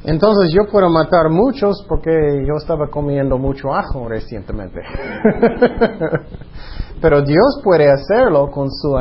Entonces 0.05 0.53
yo 0.53 0.71
puedo 0.71 0.91
matar 0.91 1.31
muchos 1.31 1.83
porque 1.89 2.11
yo 2.47 2.57
estaba 2.59 2.91
comiendo 2.91 3.39
mucho 3.39 3.73
ajo 3.73 4.07
recientemente. 4.07 4.83
Pero 7.01 7.23
Dios 7.23 7.61
puede 7.63 7.91
hacerlo 7.91 8.51
con 8.51 8.71
su, 8.71 8.97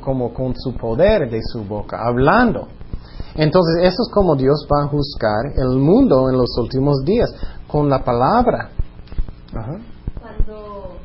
como 0.00 0.32
con 0.32 0.54
su 0.56 0.74
poder 0.76 1.30
de 1.30 1.40
su 1.42 1.64
boca, 1.64 1.98
hablando. 2.04 2.68
Entonces 3.36 3.84
eso 3.84 4.02
es 4.02 4.10
como 4.12 4.34
Dios 4.34 4.66
va 4.72 4.84
a 4.84 4.88
juzgar 4.88 5.52
el 5.56 5.78
mundo 5.78 6.30
en 6.30 6.38
los 6.38 6.56
últimos 6.58 7.04
días, 7.04 7.30
con 7.68 7.88
la 7.88 8.02
palabra. 8.02 8.70
Ajá. 9.54 9.76
Cuando, 10.20 10.96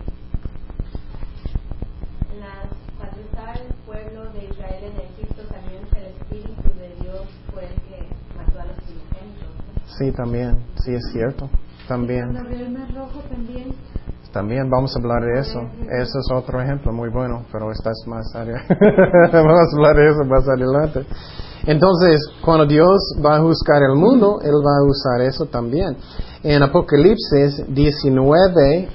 cuando 2.98 3.20
estaba 3.20 3.54
el 3.54 3.74
pueblo 3.86 4.32
de 4.32 4.46
Israel 4.46 4.84
en 4.84 5.00
Egipto, 5.02 5.44
también 5.52 5.82
el 5.96 6.06
Espíritu 6.16 6.70
de 6.80 7.04
Dios 7.04 7.22
fue 7.54 7.66
el 7.66 7.76
que 7.82 8.08
mató 8.38 8.62
a 8.62 8.66
los 8.66 8.78
primogénitos. 8.78 9.98
Sí, 9.98 10.12
también, 10.14 10.64
sí 10.86 10.94
es 10.94 11.04
cierto, 11.12 11.50
también. 11.90 12.32
Cuando 12.32 12.40
abrió 12.40 12.66
el 12.66 12.72
mar 12.72 12.94
rojo 12.96 13.20
también. 13.30 13.76
También 14.32 14.70
vamos 14.70 14.96
a 14.96 15.00
hablar 15.00 15.24
de 15.24 15.40
eso. 15.40 15.60
Eso 15.90 16.20
es 16.20 16.32
otro 16.34 16.62
ejemplo 16.62 16.94
muy 16.94 17.10
bueno, 17.10 17.44
pero 17.52 17.70
estás 17.72 18.02
más 18.08 18.32
vamos 18.34 18.54
a 18.54 19.76
hablar 19.76 19.96
de 19.96 20.10
eso 20.10 20.24
más 20.26 20.48
adelante. 20.48 21.06
Entonces, 21.66 22.22
cuando 22.44 22.66
Dios 22.66 23.02
va 23.24 23.36
a 23.38 23.42
juzgar 23.42 23.84
el 23.84 23.96
mundo, 23.96 24.40
Él 24.42 24.54
va 24.54 24.78
a 24.80 24.90
usar 24.90 25.22
eso 25.22 25.46
también. 25.46 25.98
En 26.44 26.64
Apocalipsis 26.64 27.66
19, 27.68 28.90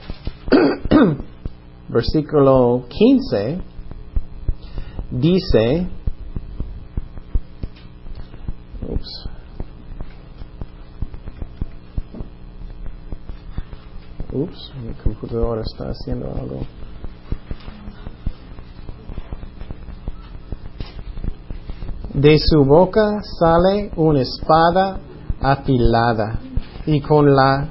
versículo 1.89 2.85
15, 2.89 3.61
dice, 5.11 5.87
ups, 14.43 14.73
mi 14.85 14.93
computadora 14.95 15.63
está 15.63 15.91
haciendo 15.91 16.27
algo. 16.27 16.61
De 22.15 22.39
su 22.39 22.65
boca 22.65 23.21
sale 23.39 23.91
una 23.97 24.21
espada 24.23 24.99
afilada 25.41 26.39
y 26.87 27.01
con 27.01 27.35
la 27.35 27.69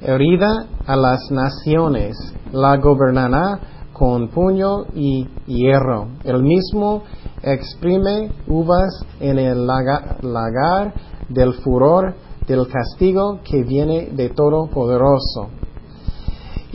herida 0.00 0.66
a 0.86 0.96
las 0.96 1.30
naciones 1.30 2.16
la 2.52 2.76
gobernará 2.76 3.58
con 3.92 4.28
puño 4.28 4.86
y 4.94 5.26
hierro. 5.46 6.08
El 6.24 6.42
mismo 6.42 7.02
exprime 7.42 8.30
uvas 8.46 9.04
en 9.20 9.38
el 9.38 9.66
lagar 9.66 10.94
del 11.28 11.54
furor 11.54 12.14
del 12.46 12.68
castigo 12.68 13.40
que 13.42 13.62
viene 13.62 14.10
de 14.12 14.30
todo 14.30 14.68
poderoso. 14.68 15.50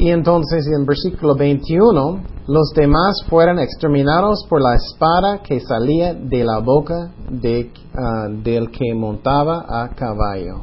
Y 0.02 0.10
entonces 0.10 0.66
en 0.66 0.84
versículo 0.84 1.36
21, 1.36 2.24
los 2.48 2.72
demás 2.76 3.24
fueron 3.30 3.60
exterminados 3.60 4.44
por 4.50 4.60
la 4.60 4.74
espada 4.74 5.44
que 5.44 5.60
salía 5.60 6.16
de 6.16 6.44
la 6.44 6.58
boca 6.58 7.12
ah, 7.14 8.28
del 8.28 8.72
que 8.72 8.96
montaba 8.96 9.64
a 9.70 9.90
caballo. 9.90 10.62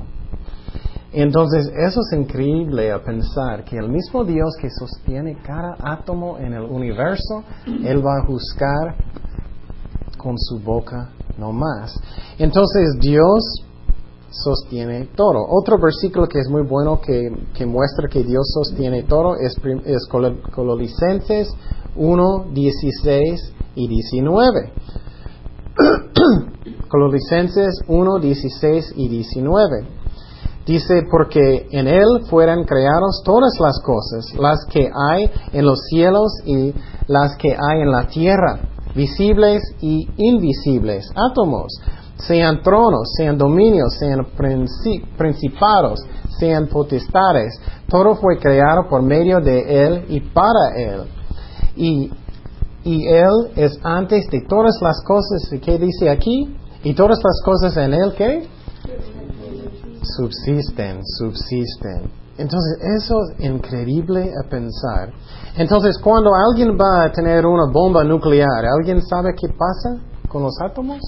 Entonces 1.13 1.69
eso 1.69 2.01
es 2.01 2.19
increíble 2.19 2.91
a 2.91 3.01
pensar 3.01 3.63
que 3.63 3.79
el 3.79 3.89
mismo 3.89 4.25
Dios 4.25 4.57
que 4.61 4.71
sostiene 4.71 5.37
cada 5.41 5.77
átomo 5.85 6.37
en 6.39 6.55
el 6.55 6.65
universo, 6.65 7.45
Él 7.65 8.05
va 8.05 8.19
a 8.19 8.27
juzgar 8.27 8.97
con 10.17 10.37
su 10.37 10.59
boca 10.59 11.11
no 11.39 11.53
más. 11.53 11.95
Entonces 12.41 12.99
Dios 13.01 13.68
sostiene 14.31 15.09
todo. 15.15 15.47
Otro 15.49 15.79
versículo 15.79 16.27
que 16.27 16.39
es 16.39 16.49
muy 16.49 16.63
bueno 16.63 17.01
que, 17.01 17.31
muestra 17.67 18.09
que 18.09 18.23
Dios 18.23 18.51
sostiene 18.55 19.05
todo 19.05 19.37
es, 19.37 19.57
es 19.85 20.07
Colosenses 20.07 21.49
1, 21.97 22.47
16 22.53 23.53
y 23.75 23.89
19. 23.89 24.73
Colosenses 26.89 27.81
1, 27.87 28.19
16 28.19 28.93
y 28.97 29.09
19. 29.09 29.99
Dice, 30.67 31.03
porque 31.11 31.67
en 31.71 31.87
Él 31.87 32.27
fueran 32.29 32.65
creados 32.65 33.23
todas 33.25 33.59
las 33.59 33.81
cosas, 33.81 34.35
las 34.39 34.67
que 34.71 34.91
hay 34.95 35.31
en 35.55 35.65
los 35.65 35.81
cielos 35.89 36.31
y 36.45 36.75
las 37.07 37.37
que 37.39 37.53
hay 37.53 37.81
en 37.81 37.91
la 37.91 38.07
tierra, 38.07 38.61
visibles 38.95 39.63
y 39.81 40.07
invisibles, 40.19 41.11
átomos, 41.31 41.73
sean 42.19 42.63
tronos, 42.63 43.13
sean 43.17 43.39
dominios, 43.39 43.95
sean 43.99 44.27
principados, 45.17 46.01
sean 46.39 46.67
potestades. 46.67 47.61
Todo 47.89 48.17
fue 48.17 48.39
creado 48.39 48.89
por 48.89 49.03
medio 49.03 49.41
de 49.41 49.87
Él 49.87 50.05
y 50.09 50.21
para 50.21 50.75
Él. 50.77 51.03
Y, 51.77 52.11
y 52.85 53.07
Él 53.07 53.53
es 53.57 53.79
antes 53.83 54.29
de 54.31 54.43
todas 54.49 54.79
las 54.83 55.03
cosas, 55.05 55.49
¿qué 55.63 55.79
dice 55.79 56.11
aquí? 56.11 56.57
Y 56.83 56.95
todas 56.95 57.19
las 57.23 57.41
cosas 57.45 57.77
en 57.77 57.95
Él, 57.95 58.13
¿qué? 58.17 58.49
Subsisten, 60.17 61.01
subsisten. 61.19 62.11
Entonces, 62.37 62.79
eso 63.03 63.15
es 63.37 63.51
increíble 63.51 64.31
a 64.33 64.49
pensar. 64.49 65.13
Entonces, 65.57 65.99
cuando 66.03 66.31
alguien 66.35 66.79
va 66.79 67.05
a 67.05 67.13
tener 67.13 67.45
una 67.45 67.71
bomba 67.73 68.05
nuclear, 68.05 68.65
¿alguien 68.79 69.03
sabe 69.03 69.35
qué 69.35 69.49
pasa 69.49 70.01
con 70.29 70.45
los 70.45 70.55
átomos? 70.65 71.01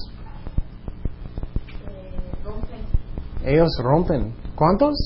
Ellos 3.44 3.70
rompen. 3.82 4.34
¿Cuántos? 4.54 4.96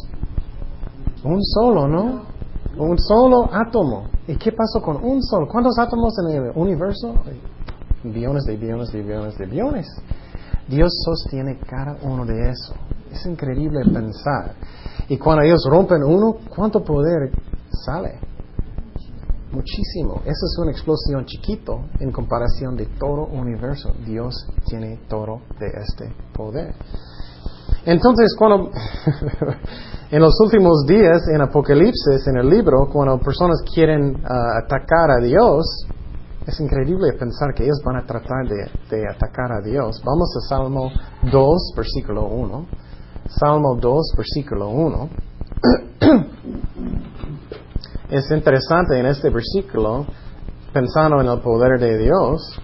Un 1.23 1.43
solo, 1.43 1.89
¿no? 1.89 2.23
Un 2.77 2.99
solo 2.99 3.49
átomo. 3.53 4.09
¿Y 4.27 4.37
qué 4.37 4.53
pasó 4.53 4.83
con 4.83 5.03
un 5.05 5.23
solo? 5.23 5.47
¿Cuántos 5.49 5.79
átomos 5.79 6.15
en 6.25 6.37
el 6.37 6.53
universo? 6.55 7.15
Billones 8.03 8.45
de 8.45 8.57
billones 8.57 8.93
de 8.93 9.03
billones 9.03 9.39
de 9.39 9.47
billones. 9.47 9.87
Dios 10.69 10.93
sostiene 11.05 11.59
cada 11.59 11.97
uno 12.03 12.25
de 12.25 12.51
eso. 12.51 12.75
Es 13.13 13.25
increíble 13.27 13.83
pensar. 13.85 14.55
Y 15.09 15.19
cuando 15.19 15.43
ellos 15.43 15.65
rompen 15.71 16.03
uno, 16.03 16.37
¿cuánto 16.55 16.83
poder 16.83 17.31
sale? 17.85 18.19
Muchísimo. 19.53 20.21
Eso 20.25 20.47
es 20.47 20.59
una 20.61 20.73
explosión 20.73 21.25
chiquito 21.27 21.85
en 22.01 22.11
comparación 22.11 22.77
de 22.77 22.87
todo 22.87 23.27
universo. 23.27 23.95
Dios 24.05 24.35
tiene 24.67 24.99
todo 25.09 25.43
de 25.61 25.67
este 25.81 26.13
poder. 26.33 26.75
Entonces, 27.87 28.35
cuando 28.39 28.71
en 30.11 30.21
los 30.21 30.35
últimos 30.41 30.87
días, 30.87 31.29
en 31.35 31.43
Apocalipsis, 31.43 32.27
en 32.29 32.39
el 32.39 32.49
libro, 32.49 32.89
cuando 32.91 33.19
personas 33.19 33.63
quieren 33.75 34.17
ah, 34.25 34.59
atacar 34.65 35.11
a 35.11 35.21
Dios, 35.23 35.87
es 36.47 36.61
increíble 36.61 37.13
pensar 37.19 37.55
que 37.55 37.65
ellos 37.65 37.81
van 37.85 37.97
a 37.97 38.07
tratar 38.07 38.47
de, 38.47 39.09
atacar 39.09 39.53
a 39.53 39.61
Dios. 39.63 40.03
Vamos 40.05 40.35
a 40.37 40.41
Salmo 40.49 40.91
2, 41.31 41.73
versículo 41.77 42.27
1. 42.27 42.67
Salmo 43.29 43.77
2, 43.81 44.15
versículo 44.17 44.69
1. 44.69 45.09
es 48.11 48.31
interesante 48.31 48.99
en 48.99 49.07
este 49.07 49.31
versículo, 49.31 50.07
pensando 50.73 51.21
en 51.21 51.29
el 51.29 51.41
poder 51.41 51.81
de 51.81 51.99
Dios, 51.99 52.61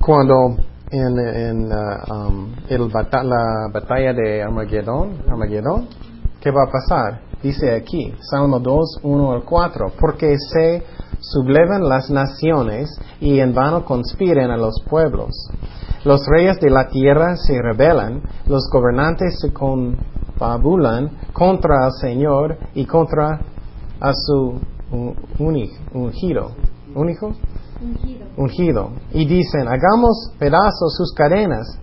cuando 0.00 0.56
en, 0.90 1.72
um, 1.72 2.52
el 2.68 2.88
la 2.88 3.68
batalla 3.72 4.12
de 4.12 4.42
Armagedón, 4.42 5.22
Armagedón, 5.28 5.88
¿qué 6.40 6.50
va 6.50 6.64
a 6.64 6.72
pasar? 6.72 7.20
Dice 7.42 7.74
aquí, 7.74 8.14
Salmo 8.20 8.58
2, 8.58 9.00
1 9.02 9.32
al 9.32 9.44
4, 9.44 9.92
porque 9.98 10.36
se 10.38 10.82
sublevan 11.20 11.88
las 11.88 12.10
naciones 12.10 12.90
y 13.20 13.38
en 13.40 13.54
vano 13.54 13.84
conspiren 13.84 14.50
a 14.50 14.56
los 14.56 14.82
pueblos. 14.88 15.30
Los 16.04 16.26
reyes 16.26 16.58
de 16.60 16.70
la 16.70 16.88
tierra 16.88 17.36
se 17.36 17.60
rebelan, 17.60 18.22
los 18.46 18.68
gobernantes 18.72 19.38
se 19.40 19.52
confabulan 19.52 21.10
contra 21.32 21.86
el 21.86 21.92
Señor 21.92 22.58
y 22.74 22.84
contra 22.86 23.40
a 24.00 24.12
su 24.12 24.58
ungido. 25.94 26.52
Ungido. 27.82 28.26
ungido. 28.36 28.90
Y 29.12 29.26
dicen, 29.26 29.66
hagamos 29.68 30.32
pedazos 30.38 30.94
sus 30.96 31.12
cadenas, 31.14 31.78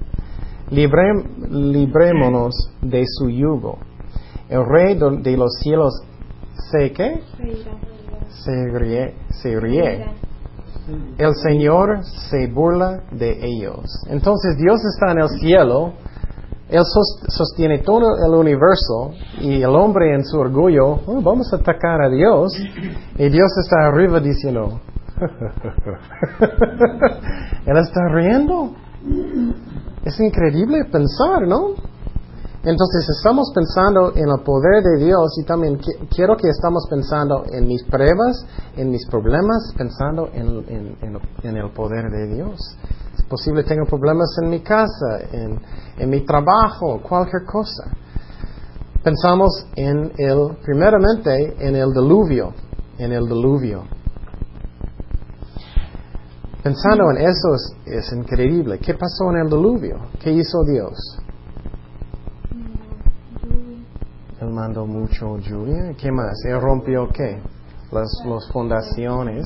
Libre, 0.69 1.13
librémonos 1.49 2.53
de 2.81 3.03
su 3.07 3.29
yugo. 3.29 3.77
El 4.49 4.65
rey 4.65 4.95
de 4.95 5.37
los 5.37 5.53
cielos 5.61 5.93
se 6.71 6.91
qué? 6.91 7.21
Se 8.29 8.77
ríe, 8.77 9.15
se 9.29 9.57
ríe. 9.59 10.05
El 11.17 11.33
Señor 11.35 11.99
se 12.29 12.47
burla 12.47 13.01
de 13.11 13.39
ellos. 13.45 13.85
Entonces 14.09 14.57
Dios 14.57 14.79
está 14.93 15.11
en 15.13 15.19
el 15.19 15.29
cielo, 15.39 15.93
Él 16.69 16.83
sos- 16.83 17.23
sostiene 17.29 17.79
todo 17.79 18.17
el 18.27 18.33
universo 18.33 19.11
y 19.39 19.61
el 19.61 19.69
hombre 19.73 20.13
en 20.15 20.25
su 20.25 20.37
orgullo, 20.37 20.99
"Oh, 21.05 21.21
vamos 21.21 21.47
a 21.53 21.57
atacar 21.57 22.01
a 22.01 22.09
Dios. 22.09 22.51
Y 23.17 23.29
Dios 23.29 23.49
está 23.63 23.87
arriba 23.87 24.19
diciendo, 24.19 24.81
Él 27.65 27.77
está 27.77 28.07
riendo. 28.13 28.71
Es 30.05 30.19
increíble 30.19 30.85
pensar, 30.91 31.41
¿no? 31.47 31.69
Entonces 32.63 33.07
estamos 33.17 33.51
pensando 33.55 34.11
en 34.15 34.27
el 34.29 34.43
poder 34.43 34.83
de 34.83 35.05
Dios 35.05 35.37
y 35.39 35.43
también 35.45 35.77
qui- 35.79 36.07
quiero 36.13 36.35
que 36.35 36.49
estamos 36.49 36.85
pensando 36.89 37.43
en 37.51 37.65
mis 37.67 37.83
pruebas, 37.83 38.45
en 38.75 38.89
mis 38.89 39.07
problemas, 39.07 39.73
pensando 39.77 40.27
en, 40.33 40.47
en- 40.67 40.97
en- 41.43 41.55
el 41.57 41.69
poder 41.71 42.09
de 42.11 42.35
Dios. 42.35 42.59
Es 43.15 43.23
posible 43.23 43.63
tengo 43.63 43.85
problemas 43.85 44.35
en 44.43 44.49
mi 44.49 44.59
casa, 44.61 45.19
en, 45.31 45.59
en 45.97 46.09
mi 46.09 46.25
trabajo, 46.25 46.99
cualquier 47.01 47.45
cosa. 47.45 47.83
Pensamos 49.03 49.65
en 49.75 50.11
el, 50.17 50.57
primeramente, 50.63 51.55
en 51.59 51.75
el 51.75 51.93
diluvio, 51.93 52.53
en 52.97 53.13
el 53.13 53.25
diluvio. 53.27 53.83
Pensando 56.63 57.11
en 57.11 57.17
eso 57.27 57.53
es, 57.85 58.11
increíble. 58.13 58.79
¿Qué 58.79 58.93
pasó 58.93 59.29
en 59.31 59.37
el 59.37 59.47
diluvio? 59.49 59.99
¿Qué 60.19 60.31
hizo 60.31 60.63
Dios? 60.63 61.19
Él 64.41 64.49
mandó 64.49 64.85
mucho 64.85 65.37
lluvia. 65.37 65.93
¿Qué 65.99 66.11
más? 66.11 66.33
Él 66.45 66.59
rompió 66.59 67.09
qué? 67.11 67.39
Las, 67.91 68.09
las 68.25 68.51
fundaciones 68.51 69.45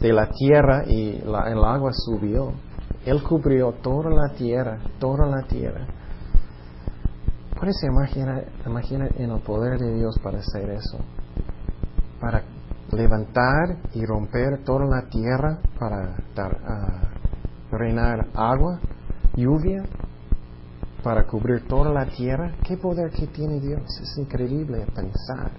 de 0.00 0.12
la 0.12 0.28
tierra 0.30 0.84
y 0.86 1.20
la- 1.24 1.50
el 1.50 1.62
agua 1.64 1.92
subió. 1.92 2.52
Él 3.06 3.22
cubrió 3.22 3.72
toda 3.82 4.10
la 4.10 4.34
tierra, 4.34 4.78
toda 4.98 5.26
la 5.26 5.42
tierra. 5.46 5.86
Puedes 7.58 7.82
imaginar, 7.84 8.44
imaginar 8.66 9.10
en 9.16 9.30
el 9.30 9.40
poder 9.40 9.78
de 9.78 9.94
Dios 9.94 10.18
para 10.22 10.38
hacer 10.38 10.68
eso. 10.70 10.98
Para 12.20 12.42
levantar 12.92 13.76
y 13.94 14.04
romper 14.04 14.64
toda 14.64 14.86
la 14.86 15.08
tierra 15.08 15.58
para 15.78 16.16
dar, 16.34 16.58
ah, 16.66 17.02
reinar 17.70 18.26
agua, 18.34 18.80
lluvia, 19.36 19.84
para 21.02 21.26
cubrir 21.26 21.66
toda 21.68 21.92
la 21.92 22.06
tierra. 22.06 22.52
¿Qué 22.66 22.76
poder 22.76 23.10
que 23.10 23.26
tiene 23.26 23.60
Dios? 23.60 23.82
Es 24.02 24.18
increíble 24.18 24.86
pensar. 24.94 25.50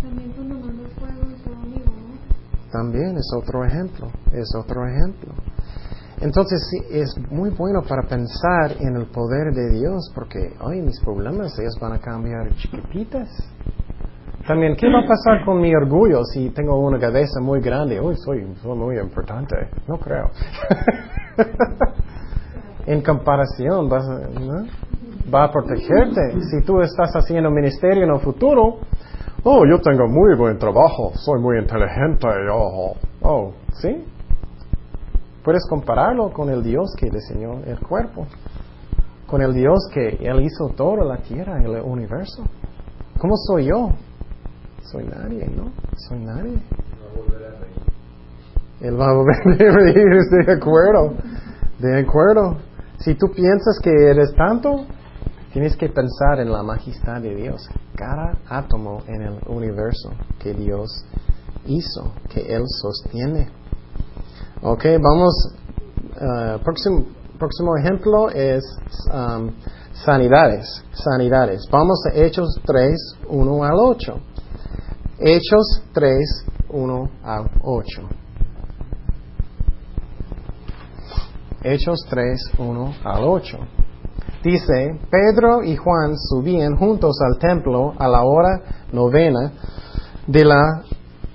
También 0.00 0.32
cuando 0.32 0.54
mandó 0.54 0.88
fuego 0.98 1.22
en 1.22 1.44
su 1.44 1.52
amigo, 1.52 1.84
¿no? 1.84 2.70
También 2.70 3.16
es 3.16 3.30
otro 3.36 3.64
ejemplo, 3.64 4.08
es 4.32 4.54
otro 4.54 4.86
ejemplo. 4.86 5.34
Entonces 6.20 6.60
sí, 6.70 6.78
es 6.90 7.16
muy 7.30 7.50
bueno 7.50 7.82
para 7.82 8.02
pensar 8.02 8.76
en 8.78 8.94
el 8.96 9.06
poder 9.06 9.54
de 9.54 9.70
Dios 9.70 10.12
porque, 10.14 10.54
ay, 10.60 10.82
mis 10.82 11.00
problemas, 11.00 11.58
ellos 11.58 11.76
van 11.80 11.94
a 11.94 11.98
cambiar 11.98 12.54
chiquititas. 12.56 13.28
También, 14.46 14.74
¿qué 14.76 14.88
va 14.90 15.00
a 15.00 15.06
pasar 15.06 15.44
con 15.44 15.60
mi 15.60 15.74
orgullo 15.74 16.24
si 16.24 16.50
tengo 16.50 16.78
una 16.78 16.98
cabeza 16.98 17.40
muy 17.40 17.60
grande? 17.60 18.00
Uy, 18.00 18.16
soy, 18.16 18.46
soy 18.62 18.76
muy 18.76 18.98
importante. 18.98 19.56
No 19.86 19.98
creo. 19.98 20.30
en 22.86 23.02
comparación, 23.02 23.88
vas 23.88 24.04
va 25.32 25.44
a 25.44 25.52
protegerte. 25.52 26.40
Si 26.50 26.64
tú 26.64 26.80
estás 26.80 27.10
haciendo 27.14 27.50
ministerio 27.50 28.04
en 28.04 28.10
el 28.10 28.20
futuro, 28.20 28.78
oh, 29.44 29.64
yo 29.66 29.80
tengo 29.80 30.08
muy 30.08 30.36
buen 30.36 30.58
trabajo, 30.58 31.12
soy 31.14 31.40
muy 31.40 31.58
inteligente, 31.58 32.26
oh, 32.52 32.96
oh, 33.22 33.52
¿sí? 33.74 34.04
Puedes 35.44 35.66
compararlo 35.68 36.30
con 36.32 36.50
el 36.50 36.62
Dios 36.62 36.94
que 36.98 37.08
diseñó 37.10 37.62
el 37.64 37.78
cuerpo, 37.78 38.26
con 39.26 39.42
el 39.42 39.54
Dios 39.54 39.88
que 39.92 40.18
Él 40.20 40.40
hizo 40.40 40.74
toda 40.76 41.04
la 41.04 41.18
tierra, 41.18 41.62
el 41.62 41.80
universo. 41.82 42.42
¿Cómo 43.18 43.36
soy 43.36 43.66
yo? 43.66 43.90
Soy 44.82 45.04
nadie, 45.04 45.46
¿no? 45.48 45.72
Soy 46.08 46.18
nadie. 46.18 46.60
Él 48.80 48.98
va 48.98 49.10
a 49.10 49.14
volver 49.14 49.68
a 49.68 49.72
reír, 49.72 49.94
de 50.46 50.52
acuerdo. 50.52 51.14
De 51.78 51.98
acuerdo. 51.98 52.56
Si 52.98 53.14
tú 53.14 53.28
piensas 53.34 53.78
que 53.82 53.90
eres 53.90 54.34
tanto, 54.34 54.86
tienes 55.52 55.76
que 55.76 55.88
pensar 55.88 56.40
en 56.40 56.50
la 56.50 56.62
majestad 56.62 57.20
de 57.20 57.34
Dios. 57.34 57.68
Cada 57.94 58.38
átomo 58.48 59.02
en 59.06 59.22
el 59.22 59.38
universo 59.48 60.10
que 60.38 60.54
Dios 60.54 61.04
hizo, 61.66 62.12
que 62.28 62.40
Él 62.54 62.62
sostiene. 62.66 63.48
Ok, 64.62 64.84
vamos. 65.02 65.54
ah, 66.20 66.58
próximo, 66.62 67.04
próximo 67.38 67.76
ejemplo 67.76 68.30
es 68.30 68.62
um, 69.12 69.50
sanidades. 69.92 70.84
Sanidades. 70.92 71.66
Vamos 71.70 72.00
a 72.06 72.14
Hechos 72.14 72.60
3, 72.66 73.18
1 73.28 73.64
al 73.64 73.76
8. 73.76 74.20
Hechos 75.20 75.82
3, 75.92 76.46
1 76.70 77.10
al 77.24 77.50
8. 77.62 78.02
Hechos 81.62 82.06
3, 82.08 82.52
1 82.58 82.92
al 83.04 83.24
8. 83.24 83.58
Dice, 84.42 84.98
Pedro 85.10 85.62
y 85.62 85.76
Juan 85.76 86.16
subían 86.16 86.74
juntos 86.76 87.18
al 87.20 87.38
templo 87.38 87.92
a 87.98 88.08
la 88.08 88.22
hora 88.24 88.62
novena 88.92 89.52
de 90.26 90.44
la, 90.46 90.82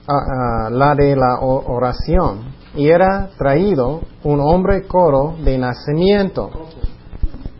a- 0.07 0.65
a 0.67 0.69
la 0.71 0.95
de 0.95 1.15
la 1.15 1.39
oración 1.41 2.55
y 2.73 2.87
era 2.89 3.29
traído 3.37 4.01
un 4.23 4.39
hombre 4.41 4.87
coro 4.87 5.35
de 5.43 5.57
nacimiento. 5.59 6.49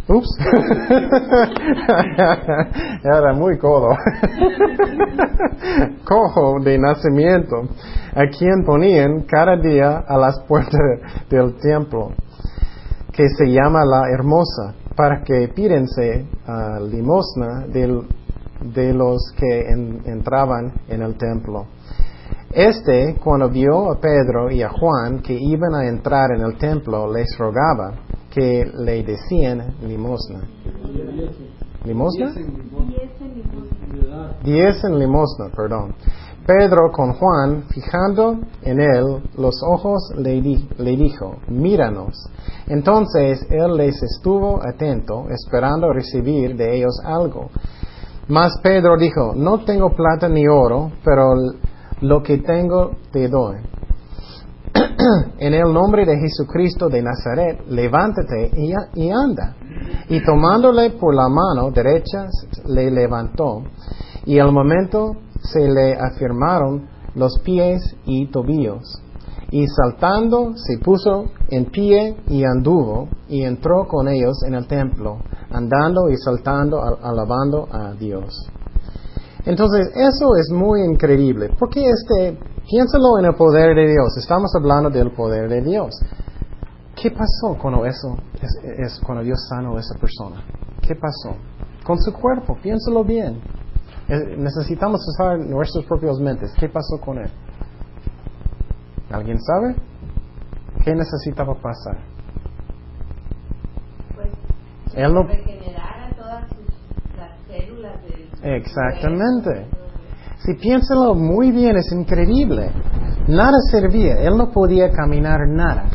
Ups. 0.08 0.28
Era 3.04 3.34
muy 3.34 3.58
codo. 3.58 3.90
Cojo 6.06 6.60
de 6.64 6.78
nacimiento, 6.78 7.56
a 8.14 8.26
quien 8.28 8.64
ponían 8.66 9.22
cada 9.28 9.58
día 9.58 10.04
a 10.08 10.18
las 10.18 10.40
puertas 10.48 10.80
del 11.30 11.56
templo, 11.58 12.12
que 13.12 13.28
se 13.30 13.46
llama 13.52 13.84
la 13.86 14.10
hermosa, 14.14 14.74
para 14.96 15.22
que 15.24 15.50
pídense 15.50 16.26
ah, 16.48 16.80
limosna 16.80 17.66
del- 17.68 18.04
de 18.74 18.94
los 18.94 19.18
que 19.38 19.62
en- 19.70 20.02
entraban 20.06 20.74
en 20.88 21.02
el 21.02 21.16
templo. 21.18 21.66
Este, 22.52 23.16
cuando 23.22 23.50
vio 23.50 23.92
a 23.92 24.00
Pedro 24.00 24.50
y 24.50 24.62
a 24.62 24.70
Juan 24.70 25.20
que 25.22 25.34
iban 25.38 25.76
a 25.76 25.86
entrar 25.88 26.32
en 26.32 26.42
el 26.42 26.58
templo, 26.58 27.12
les 27.12 27.28
rogaba 27.38 27.94
que 28.34 28.66
le 28.78 29.04
decían 29.04 29.76
limosna. 29.82 30.40
¿Limosna? 31.86 32.28
Diez 34.44 34.84
en 34.84 35.00
limosna, 35.00 35.50
perdón. 35.56 35.94
Pedro 36.46 36.92
con 36.92 37.14
Juan, 37.14 37.64
fijando 37.70 38.38
en 38.62 38.80
él 38.80 39.24
los 39.38 39.56
ojos, 39.68 40.12
le, 40.18 40.42
di- 40.42 40.68
le 40.78 40.96
dijo, 40.96 41.38
míranos. 41.48 42.30
Entonces 42.68 43.48
él 43.50 43.76
les 43.78 44.02
estuvo 44.04 44.60
atento, 44.64 45.26
esperando 45.30 45.92
recibir 45.92 46.56
de 46.56 46.78
ellos 46.78 47.00
algo. 47.04 47.50
Mas 48.28 48.54
Pedro 48.62 48.96
dijo, 48.98 49.34
no 49.36 49.64
tengo 49.66 49.90
plata 49.96 50.28
ni 50.30 50.48
oro, 50.48 50.92
pero 51.04 51.34
lo 52.02 52.22
que 52.22 52.38
tengo 52.40 52.92
te 53.12 53.28
doy. 53.28 53.58
en 55.40 55.54
el 55.54 55.72
nombre 55.74 56.06
de 56.06 56.18
Jesucristo 56.18 56.90
de 56.90 57.02
Nazaret, 57.02 57.62
levántate 57.70 58.52
y, 58.56 58.74
y 58.96 59.10
anda. 59.10 59.56
Y 60.10 60.24
tomándole 60.24 60.92
por 60.92 61.14
la 61.16 61.28
mano 61.30 61.72
derecha, 61.72 62.28
le 62.68 62.92
levantó, 62.92 63.64
y 64.26 64.40
al 64.40 64.52
momento 64.52 65.16
se 65.42 65.68
le 65.68 65.94
afirmaron 65.96 66.88
los 67.16 67.40
pies 67.44 67.82
y 68.06 68.28
tobillos. 68.28 69.02
Y 69.52 69.66
saltando 69.68 70.54
se 70.56 70.80
puso 70.80 71.26
en 71.50 71.66
pie 71.66 72.18
y 72.28 72.44
anduvo, 72.44 73.08
y 73.30 73.44
entró 73.44 73.88
con 73.88 74.08
ellos 74.08 74.44
en 74.48 74.56
el 74.56 74.68
templo, 74.68 75.18
andando 75.52 76.10
y 76.10 76.18
saltando, 76.18 76.82
al- 76.84 76.98
alabando 77.04 77.68
a 77.72 77.94
Dios. 77.94 78.50
Entonces, 79.46 79.90
eso 79.96 80.36
es 80.40 80.50
muy 80.52 80.82
increíble, 80.82 81.52
porque 81.60 81.86
este, 81.88 82.38
piénsalo 82.68 83.20
en 83.20 83.26
el 83.26 83.36
poder 83.36 83.76
de 83.76 83.88
Dios, 83.92 84.18
estamos 84.18 84.52
hablando 84.56 84.90
del 84.90 85.12
poder 85.12 85.48
de 85.48 85.62
Dios. 85.62 85.94
¿Qué 87.06 87.12
pasó 87.12 87.56
cuando 87.62 87.86
eso 87.86 88.18
es, 88.42 88.50
es 88.80 89.00
cuando 89.06 89.24
Dios 89.24 89.38
sanó 89.48 89.78
a 89.78 89.80
esa 89.80 89.94
persona? 89.94 90.44
¿Qué 90.82 90.96
pasó? 90.96 91.38
Con 91.84 92.00
su 92.00 92.12
cuerpo, 92.12 92.58
piénsalo 92.64 93.04
bien. 93.04 93.40
Necesitamos 94.40 95.02
usar 95.10 95.38
nuestras 95.38 95.86
propias 95.86 96.18
mentes. 96.18 96.52
¿Qué 96.60 96.68
pasó 96.68 97.00
con 97.00 97.20
él? 97.20 97.30
¿Alguien 99.12 99.40
sabe? 99.40 99.76
¿Qué 100.84 100.96
necesitaba 100.96 101.54
pasar? 101.54 102.00
Fue 104.16 104.32
Él 104.96 105.14
no... 105.14 105.28
Regenerar 105.28 106.12
a 106.12 106.16
todas 106.16 106.50
sus, 106.50 106.66
las 107.20 107.40
células 107.48 108.02
del 108.02 108.52
Exactamente. 108.56 109.68
Si 110.40 110.56
piénsalo 110.56 111.14
muy 111.14 111.52
bien, 111.52 111.78
es 111.78 111.92
increíble. 111.92 112.72
Nada 113.28 113.60
servía, 113.70 114.16
él 114.22 114.36
no 114.36 114.50
podía 114.50 114.90
caminar 114.90 115.42
nada. 115.48 115.86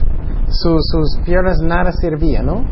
Su- 0.51 0.79
sus 0.81 1.19
piernas 1.25 1.59
nada 1.63 1.93
servía, 1.93 2.43
¿no? 2.43 2.65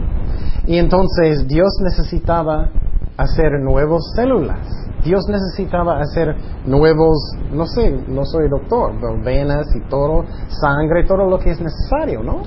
Y 0.67 0.77
entonces 0.79 1.47
Dios 1.47 1.71
necesitaba 1.83 2.69
hacer 3.17 3.53
nuevas 3.63 4.03
células. 4.15 4.67
Dios 5.05 5.23
necesitaba 5.29 6.01
hacer 6.01 6.35
nuevos, 6.67 7.17
no 7.53 7.65
sé, 7.67 7.91
no 8.09 8.25
soy 8.25 8.49
doctor, 8.49 8.93
venas 9.25 9.67
y 9.75 9.89
todo, 9.89 10.25
sangre, 10.61 11.05
todo 11.07 11.29
lo 11.31 11.39
que 11.39 11.51
es 11.51 11.61
necesario, 11.61 12.23
¿no? 12.23 12.43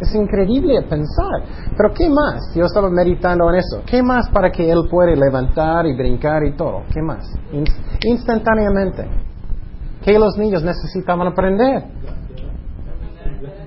Es 0.00 0.14
increíble 0.14 0.80
pensar. 0.88 1.42
Pero 1.76 1.92
¿qué 1.92 2.08
más? 2.08 2.54
Yo 2.54 2.64
estaba 2.64 2.88
meditando 2.88 3.50
en 3.50 3.56
eso. 3.56 3.82
¿Qué 3.84 4.02
más 4.02 4.30
para 4.30 4.50
que 4.50 4.70
Él 4.70 4.78
pueda 4.90 5.14
levantar 5.14 5.84
y 5.86 5.94
brincar 5.94 6.42
y 6.44 6.56
todo? 6.56 6.82
¿Qué 6.94 7.02
más? 7.02 7.26
In- 7.52 7.64
instantáneamente. 8.04 9.04
¿Qué 10.02 10.18
los 10.18 10.38
niños 10.38 10.62
necesitaban 10.64 11.26
aprender? 11.26 11.84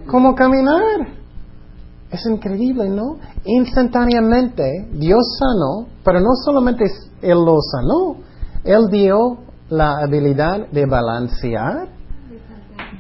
¿Cómo 0.07 0.35
caminar? 0.35 1.07
Es 2.11 2.25
increíble, 2.25 2.89
¿no? 2.89 3.17
Instantáneamente 3.45 4.87
Dios 4.93 5.37
sanó, 5.39 5.87
pero 6.03 6.19
no 6.19 6.29
solamente 6.45 6.85
Él 7.21 7.43
lo 7.43 7.57
sanó, 7.61 8.17
Él 8.63 8.87
dio 8.91 9.39
la 9.69 9.97
habilidad 10.03 10.69
de 10.69 10.85
balancear, 10.85 11.87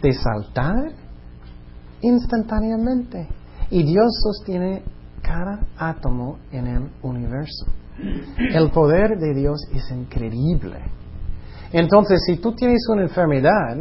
de 0.01 0.13
saltar, 0.13 0.91
instantáneamente. 2.01 3.27
Y 3.69 3.83
Dios 3.83 4.07
sostiene 4.23 4.83
cada 5.21 5.67
átomo 5.77 6.37
en 6.51 6.67
el 6.67 6.91
universo. 7.01 7.65
El 8.53 8.71
poder 8.71 9.17
de 9.19 9.33
Dios 9.33 9.59
es 9.73 9.91
increíble. 9.91 10.79
Entonces, 11.71 12.21
si 12.25 12.37
tú 12.37 12.53
tienes 12.53 12.85
una 12.89 13.03
enfermedad, 13.03 13.77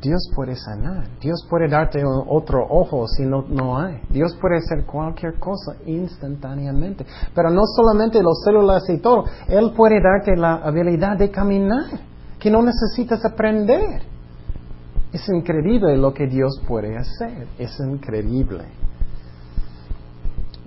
Dios 0.00 0.30
puede 0.34 0.56
sanar. 0.56 1.08
Dios 1.20 1.46
puede 1.50 1.68
darte 1.68 2.02
otro 2.04 2.66
ojo 2.68 3.06
si 3.06 3.24
no, 3.24 3.42
no 3.48 3.78
hay. 3.78 4.00
Dios 4.08 4.34
puede 4.40 4.56
hacer 4.56 4.86
cualquier 4.86 5.34
cosa 5.38 5.76
instantáneamente. 5.86 7.04
Pero 7.34 7.50
no 7.50 7.62
solamente 7.76 8.22
las 8.22 8.40
células 8.44 8.88
y 8.88 8.98
todo. 8.98 9.24
Él 9.48 9.72
puede 9.76 10.00
darte 10.00 10.36
la 10.36 10.54
habilidad 10.54 11.18
de 11.18 11.30
caminar, 11.30 11.84
que 12.38 12.50
no 12.50 12.62
necesitas 12.62 13.22
aprender. 13.24 14.02
Es 15.12 15.28
increíble 15.28 15.96
lo 15.98 16.14
que 16.14 16.26
Dios 16.26 16.60
puede 16.66 16.96
hacer. 16.96 17.46
Es 17.58 17.78
increíble. 17.80 18.64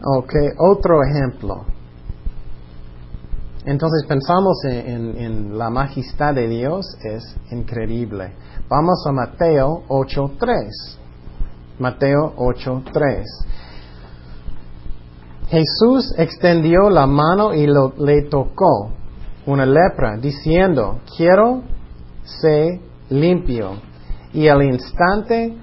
Ok, 0.05 0.33
otro 0.59 1.01
ejemplo. 1.03 1.65
Entonces 3.65 4.05
pensamos 4.07 4.57
en, 4.65 4.87
en- 4.89 5.17
en 5.17 5.57
la 5.57 5.69
majestad 5.69 6.35
de 6.35 6.47
Dios, 6.49 6.85
es 7.05 7.23
increíble. 7.51 8.33
Vamos 8.75 9.05
a 9.07 9.11
Mateo 9.11 9.83
8.3. 9.87 10.97
Mateo 11.77 12.33
8.3. 12.37 13.23
Jesús 15.47 16.11
extendió 16.17 16.89
la 16.89 17.05
mano 17.05 17.53
y 17.53 17.67
lo- 17.67 17.93
le 17.99 18.23
tocó 18.23 18.89
una 19.45 19.67
lepra, 19.67 20.17
diciendo, 20.17 21.01
quiero 21.15 21.61
ser 22.23 22.79
limpio. 23.11 23.73
Y 24.33 24.47
al 24.47 24.63
instante 24.63 25.55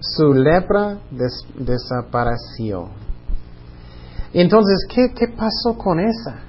su 0.00 0.34
lepra 0.34 0.98
des- 1.10 1.46
desapareció. 1.56 2.90
Entonces, 4.34 4.86
¿qué, 4.94 5.14
¿qué 5.14 5.28
pasó 5.34 5.78
con 5.78 5.98
esa? 5.98 6.40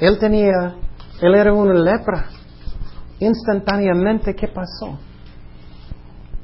Él 0.00 0.18
tenía, 0.18 0.74
él 1.20 1.34
era 1.36 1.52
una 1.52 1.74
lepra. 1.74 2.24
Instantáneamente, 3.20 4.34
¿qué 4.34 4.48
pasó? 4.48 4.98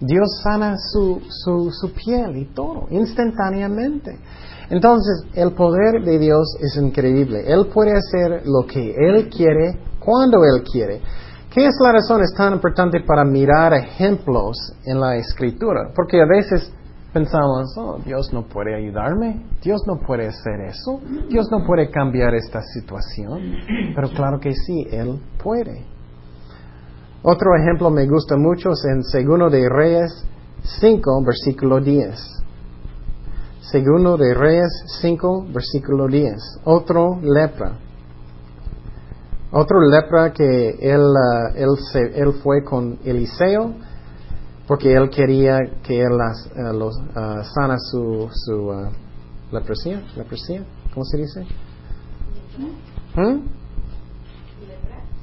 Dios 0.00 0.40
sana 0.42 0.76
su, 0.78 1.20
su, 1.28 1.92
piel 1.92 2.36
y 2.36 2.46
todo, 2.54 2.86
instantáneamente. 2.90 4.18
Entonces, 4.70 5.26
el 5.34 5.52
poder 5.52 6.02
de 6.04 6.18
Dios 6.18 6.56
es 6.60 6.76
increíble. 6.82 7.42
Él 7.46 7.66
puede 7.72 7.92
hacer 7.92 8.42
lo 8.46 8.66
que 8.66 8.94
Él 8.96 9.28
quiere, 9.28 9.78
cuando 9.98 10.38
Él 10.44 10.62
quiere. 10.62 11.00
¿Qué 11.52 11.66
es 11.66 11.74
la 11.82 11.92
razón? 11.92 12.22
Es 12.22 12.32
tan 12.34 12.54
importante 12.54 13.00
para 13.00 13.24
mirar 13.24 13.74
ejemplos 13.74 14.56
en 14.86 15.00
la 15.00 15.16
escritura. 15.16 15.90
Porque 15.94 16.22
a 16.22 16.26
veces 16.26 16.72
pensamos, 17.12 17.76
oh, 17.76 17.98
Dios 18.04 18.32
no 18.32 18.46
puede 18.46 18.74
ayudarme, 18.76 19.44
Dios 19.62 19.82
no 19.86 19.98
puede 19.98 20.28
hacer 20.28 20.60
eso, 20.66 21.00
Dios 21.28 21.48
no 21.50 21.66
puede 21.66 21.90
cambiar 21.90 22.34
esta 22.34 22.62
situación. 22.62 23.56
Pero 23.94 24.08
claro 24.10 24.38
que 24.40 24.52
sí, 24.52 24.86
Él 24.90 25.20
puede. 25.42 25.84
Otro 27.22 27.54
ejemplo 27.56 27.90
me 27.90 28.06
gusta 28.06 28.36
mucho 28.36 28.70
es 28.70 28.84
en 28.90 29.02
Segundo 29.04 29.50
de 29.50 29.68
Reyes 29.68 30.24
5, 30.80 31.22
versículo 31.24 31.80
10. 31.80 32.18
Segundo 33.60 34.16
de 34.16 34.34
Reyes 34.34 34.70
5, 35.00 35.46
versículo 35.52 36.06
10. 36.08 36.34
Otro 36.64 37.18
lepra. 37.22 37.72
Otro 39.52 39.80
lepra 39.80 40.32
que 40.32 40.70
él, 40.80 41.00
ah, 41.02 41.52
él, 41.56 41.68
se- 41.92 42.18
él 42.20 42.32
fue 42.42 42.62
con 42.64 42.98
Eliseo 43.04 43.74
porque 44.66 44.94
él 44.94 45.10
quería 45.10 45.58
que 45.82 46.00
él 46.00 46.12
ah, 46.20 46.72
los, 46.72 46.94
ah, 47.16 47.42
sana 47.54 47.76
su, 47.78 48.28
su 48.32 48.72
leprosía. 49.52 50.02
¿Leprosía? 50.16 50.64
¿Cómo 50.94 51.04
se 51.04 51.16
dice? 51.18 51.40
¿Mm? 53.16 53.40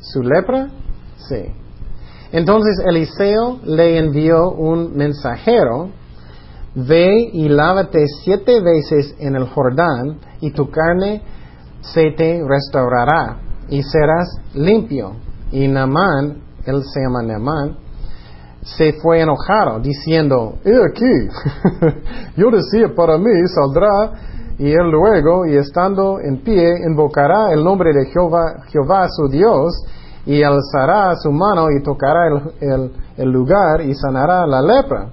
¿Su 0.02 0.22
lepra? 0.22 0.70
Sí. 1.30 1.44
Entonces 2.32 2.80
Eliseo 2.86 3.60
le 3.64 3.98
envió 3.98 4.52
un 4.52 4.96
mensajero, 4.96 5.90
ve 6.76 7.30
y 7.34 7.50
lávate 7.50 8.06
siete 8.24 8.62
veces 8.62 9.16
en 9.20 9.36
el 9.36 9.46
Jordán 9.46 10.20
y 10.42 10.52
tu 10.52 10.70
carne 10.70 11.22
se 11.82 12.12
te 12.12 12.44
restaurará 12.46 13.38
y 13.70 13.82
serás 13.82 14.28
limpio. 14.54 15.14
Y 15.52 15.68
Naamán, 15.68 16.42
él 16.66 16.84
se 16.84 17.02
llama 17.02 17.24
Naamán, 17.24 17.78
se 18.62 18.94
fue 19.02 19.22
enojado 19.22 19.80
diciendo, 19.80 20.56
he 20.66 20.76
aquí, 20.86 21.96
yo 22.36 22.52
decía 22.52 22.94
para 22.94 23.18
mí 23.18 23.32
saldrá 23.48 24.12
y 24.60 24.72
él 24.72 24.90
luego 24.92 25.46
y 25.46 25.56
estando 25.56 26.20
en 26.20 26.44
pie 26.44 26.74
invocará 26.86 27.54
el 27.54 27.64
nombre 27.64 27.94
de 27.94 28.06
Jehová, 28.12 28.64
Jehová 28.68 29.08
su 29.10 29.30
Dios 29.30 29.74
y 30.28 30.44
alzará 30.44 31.16
su 31.16 31.32
mano 31.32 31.72
y 31.72 31.82
tocará 31.82 32.28
el, 32.28 32.92
el- 33.18 33.32
lugar 33.32 33.82
y 33.82 33.96
sanará 33.96 34.46
la 34.46 34.62
lepra. 34.62 35.10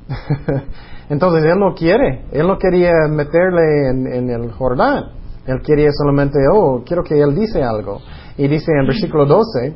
Entonces 1.09 1.45
él 1.45 1.59
no 1.59 1.75
quiere, 1.75 2.27
él 2.33 2.47
no 2.47 2.59
quería 2.59 2.93
meterle 3.11 3.91
en, 3.91 4.07
en 4.07 4.31
el 4.31 4.53
Jordán, 4.53 5.05
él 5.47 5.61
quería 5.63 5.91
solamente, 5.93 6.39
oh, 6.53 6.83
quiero 6.85 7.03
que 7.05 7.21
él 7.21 7.35
dice 7.35 7.63
algo. 7.63 7.99
Y 8.39 8.49
dice 8.49 8.73
en 8.73 8.87
versículo 8.87 9.25
12, 9.27 9.75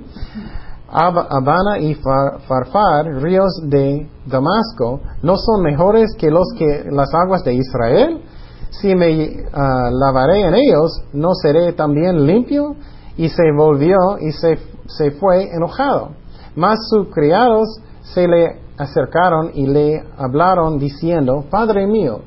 Ab- 0.92 1.26
Habana 1.30 1.78
y 1.78 1.94
Far- 1.94 2.40
Farfar, 2.48 3.06
ríos 3.22 3.52
de 3.68 4.08
Damasco, 4.26 5.00
no 5.22 5.36
son 5.36 5.62
mejores 5.62 6.14
que 6.18 6.30
los 6.30 6.48
que 6.58 6.84
las 6.90 7.14
aguas 7.14 7.44
de 7.44 7.54
Israel. 7.54 8.22
Si 8.70 8.94
me 8.94 9.44
ah, 9.52 9.90
lavaré 9.92 10.40
en 10.46 10.54
ellos, 10.54 11.02
no 11.12 11.34
seré 11.34 11.72
también 11.74 12.24
limpio. 12.26 12.74
Y 13.20 13.28
se 13.28 13.52
volvió 13.52 13.96
y 14.18 14.32
se, 14.32 14.58
se 14.86 15.10
fue 15.10 15.54
enojado. 15.54 16.12
Mas 16.56 16.78
sus 16.88 17.08
criados 17.12 17.68
se 18.02 18.26
le 18.26 18.60
acercaron 18.78 19.50
y 19.54 19.66
le 19.66 20.02
hablaron 20.16 20.78
diciendo, 20.78 21.44
Padre 21.50 21.86
mío, 21.86 22.20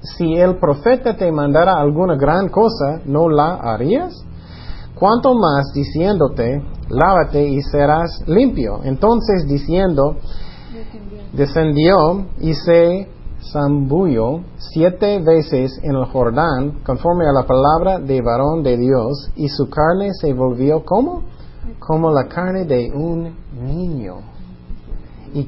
si 0.00 0.34
el 0.34 0.56
profeta 0.56 1.14
te 1.14 1.30
mandara 1.30 1.74
alguna 1.78 2.16
gran 2.16 2.48
cosa, 2.48 3.00
¿no 3.04 3.28
la 3.28 3.54
harías? 3.54 4.24
Cuanto 4.98 5.34
más 5.34 5.72
diciéndote, 5.74 6.62
lávate 6.88 7.46
y 7.46 7.60
serás 7.60 8.22
limpio. 8.26 8.80
Entonces 8.84 9.46
diciendo, 9.46 10.16
descendió 11.32 12.26
y 12.40 12.54
se 12.54 13.08
zambulló 13.50 14.40
siete 14.58 15.20
veces 15.20 15.78
en 15.82 15.96
el 15.96 16.04
Jordán, 16.06 16.80
conforme 16.84 17.26
a 17.26 17.32
la 17.32 17.46
palabra 17.46 17.98
de 17.98 18.20
varón 18.20 18.62
de 18.62 18.76
Dios, 18.76 19.30
y 19.36 19.48
su 19.48 19.68
carne 19.68 20.10
se 20.20 20.32
volvió 20.32 20.84
como, 20.84 21.22
como 21.78 22.10
la 22.10 22.28
carne 22.28 22.64
de 22.64 22.90
un 22.92 23.34
niño, 23.60 24.16
y, 25.34 25.46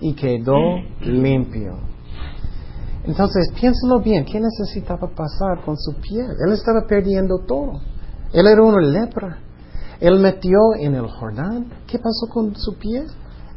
y 0.00 0.14
quedó 0.14 0.58
limpio. 1.00 1.78
Entonces, 3.04 3.52
piénsalo 3.58 4.00
bien, 4.00 4.24
¿qué 4.24 4.40
necesitaba 4.40 5.08
pasar 5.08 5.64
con 5.64 5.76
su 5.76 5.94
piel? 6.00 6.26
Él 6.44 6.52
estaba 6.52 6.86
perdiendo 6.88 7.38
todo. 7.46 7.80
Él 8.32 8.46
era 8.48 8.62
una 8.62 8.80
lepra. 8.80 9.38
Él 10.00 10.18
metió 10.18 10.58
en 10.78 10.94
el 10.96 11.06
Jordán. 11.06 11.66
¿Qué 11.86 11.98
pasó 11.98 12.26
con 12.28 12.54
su 12.56 12.76
piel? 12.78 13.06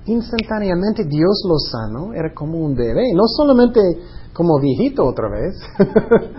Instantáneamente 0.05 1.03
Dios 1.05 1.43
lo 1.47 1.57
sanó, 1.57 2.13
era 2.13 2.33
como 2.33 2.59
un 2.59 2.75
bebé, 2.75 3.13
no 3.13 3.23
solamente 3.27 3.79
como 4.33 4.59
viejito 4.59 5.05
otra 5.05 5.29
vez, 5.29 5.55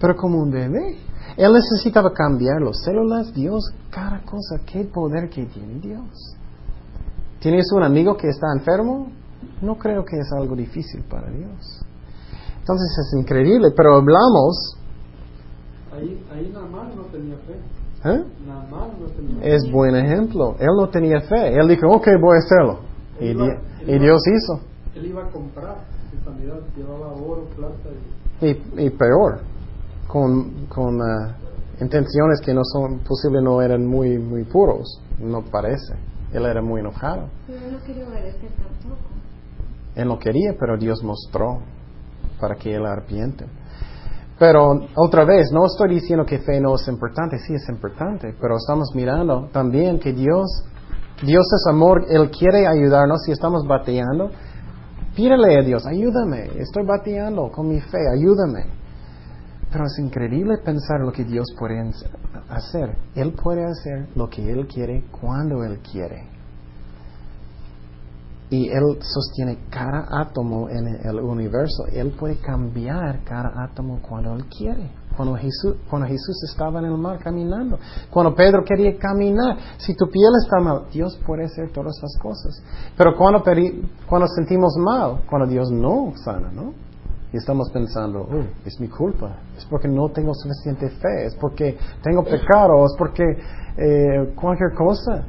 pero 0.00 0.16
como 0.16 0.38
un 0.38 0.50
bebé. 0.50 0.98
Él 1.36 1.52
necesitaba 1.52 2.12
cambiar 2.12 2.60
las 2.60 2.82
células, 2.84 3.32
Dios, 3.32 3.64
cada 3.90 4.20
cosa, 4.22 4.60
qué 4.66 4.84
poder 4.84 5.30
que 5.30 5.46
tiene 5.46 5.80
Dios. 5.80 6.36
¿Tienes 7.40 7.72
un 7.72 7.82
amigo 7.82 8.16
que 8.16 8.28
está 8.28 8.48
enfermo? 8.54 9.10
No 9.62 9.76
creo 9.76 10.04
que 10.04 10.18
es 10.18 10.30
algo 10.32 10.54
difícil 10.54 11.02
para 11.08 11.30
Dios. 11.30 11.82
Entonces 12.58 12.98
es 12.98 13.18
increíble, 13.18 13.68
pero 13.74 13.96
hablamos. 13.96 14.76
Ahí, 15.92 16.22
ahí 16.32 16.52
no 16.54 17.02
tenía 17.04 17.36
fe. 17.38 17.54
¿eh? 18.04 18.24
Naamán 18.46 18.90
no 19.00 19.06
tenía 19.06 19.40
fe. 19.40 19.54
Es 19.54 19.70
buen 19.72 19.96
ejemplo. 19.96 20.56
Él 20.58 20.68
no 20.76 20.88
tenía 20.90 21.20
fe. 21.22 21.54
Él 21.54 21.68
dijo, 21.68 21.88
ok, 21.88 22.06
voy 22.20 22.36
a 22.36 22.38
hacerlo. 22.38 22.89
Y, 23.20 23.26
iba- 23.30 23.46
iba- 23.86 23.98
Dios 23.98 24.20
hizo. 24.26 24.60
Él 24.94 25.06
iba 25.06 25.24
a 25.24 25.30
comprar 25.30 25.76
su 26.10 26.24
sanidad, 26.24 26.58
llevaba 26.76 27.12
oro, 27.12 27.44
plata 27.56 27.88
y 28.40 28.46
Y, 28.46 28.86
y 28.86 28.90
peor, 28.90 29.40
con, 30.08 30.66
con 30.66 31.00
ah, 31.02 31.36
intenciones 31.80 32.40
que 32.40 32.52
no 32.54 32.62
son 32.64 32.98
posibles, 33.00 33.42
no 33.42 33.60
eran 33.62 33.86
muy, 33.86 34.18
muy 34.18 34.44
puros, 34.44 35.02
no 35.20 35.42
parece. 35.42 35.94
Él 36.32 36.44
era 36.44 36.62
muy 36.62 36.80
enojado. 36.80 37.28
Pero 37.46 37.58
él 37.66 37.72
no 37.72 37.78
quería 37.84 38.06
obedecer 38.08 38.50
tampoco. 38.50 39.10
Él 39.96 40.08
no 40.08 40.18
quería, 40.18 40.54
pero 40.58 40.76
Dios 40.76 41.02
mostró 41.02 41.58
para 42.40 42.54
que 42.54 42.74
él 42.74 42.86
arrepiente. 42.86 43.44
Pero 44.38 44.86
otra 44.96 45.24
vez, 45.26 45.50
no 45.52 45.66
estoy 45.66 45.90
diciendo 45.96 46.24
que 46.24 46.38
fe 46.38 46.60
no 46.60 46.74
es 46.74 46.88
importante, 46.88 47.36
sí 47.38 47.52
es 47.54 47.68
importante, 47.68 48.34
pero 48.40 48.56
estamos 48.56 48.88
mirando 48.94 49.48
también 49.52 49.98
que 49.98 50.12
Dios, 50.14 50.64
Dios 51.22 51.46
es 51.52 51.66
amor, 51.68 52.06
Él 52.08 52.30
quiere 52.30 52.66
ayudarnos 52.66 53.22
si 53.24 53.32
estamos 53.32 53.66
bateando. 53.66 54.30
Pídele 55.14 55.58
a 55.58 55.62
Dios, 55.62 55.86
ayúdame, 55.86 56.50
estoy 56.58 56.86
bateando 56.86 57.50
con 57.50 57.68
mi 57.68 57.80
fe, 57.80 57.98
ayúdame. 58.12 58.64
Pero 59.70 59.84
es 59.84 59.98
increíble 59.98 60.58
pensar 60.64 61.00
lo 61.00 61.12
que 61.12 61.24
Dios 61.24 61.46
puede 61.58 61.80
hacer. 62.48 62.96
Él 63.14 63.32
puede 63.32 63.64
hacer 63.64 64.08
lo 64.14 64.28
que 64.28 64.50
Él 64.50 64.66
quiere 64.66 65.04
cuando 65.10 65.62
Él 65.62 65.78
quiere 65.80 66.40
y 68.50 68.68
Él 68.68 68.98
sostiene 69.00 69.58
cada 69.70 70.06
átomo 70.10 70.68
en 70.68 70.88
el 71.06 71.20
universo. 71.20 71.86
Él 71.92 72.12
puede 72.18 72.36
cambiar 72.36 73.22
cada 73.24 73.62
átomo 73.62 74.00
cuando 74.02 74.34
Él 74.34 74.44
quiere. 74.46 74.90
Cuando 75.20 76.06
Jesús, 76.08 76.42
estaba 76.48 76.78
en 76.78 76.86
el 76.86 76.96
mar 76.96 77.18
caminando, 77.18 77.78
cuando 78.10 78.34
Pedro 78.34 78.64
quería 78.64 78.96
caminar, 78.96 79.58
si 79.76 79.94
tu 79.94 80.08
piel 80.08 80.30
está 80.42 80.60
mal, 80.60 80.86
Dios 80.90 81.20
puede 81.26 81.44
hacer 81.44 81.70
todas 81.72 81.94
esas 81.98 82.16
cosas. 82.22 82.62
Pero 82.96 83.14
cuando 83.16 84.26
sentimos 84.28 84.76
mal, 84.78 85.22
cuando 85.28 85.46
Dios 85.46 85.70
no 85.70 86.14
sana, 86.24 86.50
¿no? 86.50 86.72
Y 87.32 87.36
estamos 87.36 87.70
pensando, 87.70 88.22
"Oh, 88.22 88.44
es 88.64 88.80
mi 88.80 88.88
culpa, 88.88 89.36
es 89.58 89.66
porque 89.66 89.88
no 89.88 90.08
tengo 90.08 90.32
suficiente 90.32 90.88
fe, 90.88 91.26
es 91.26 91.34
porque 91.36 91.76
tengo 92.02 92.24
pecado, 92.24 92.86
es 92.86 92.94
porque 92.96 93.22
eh, 93.76 94.32
cualquier 94.34 94.72
cosa. 94.74 95.24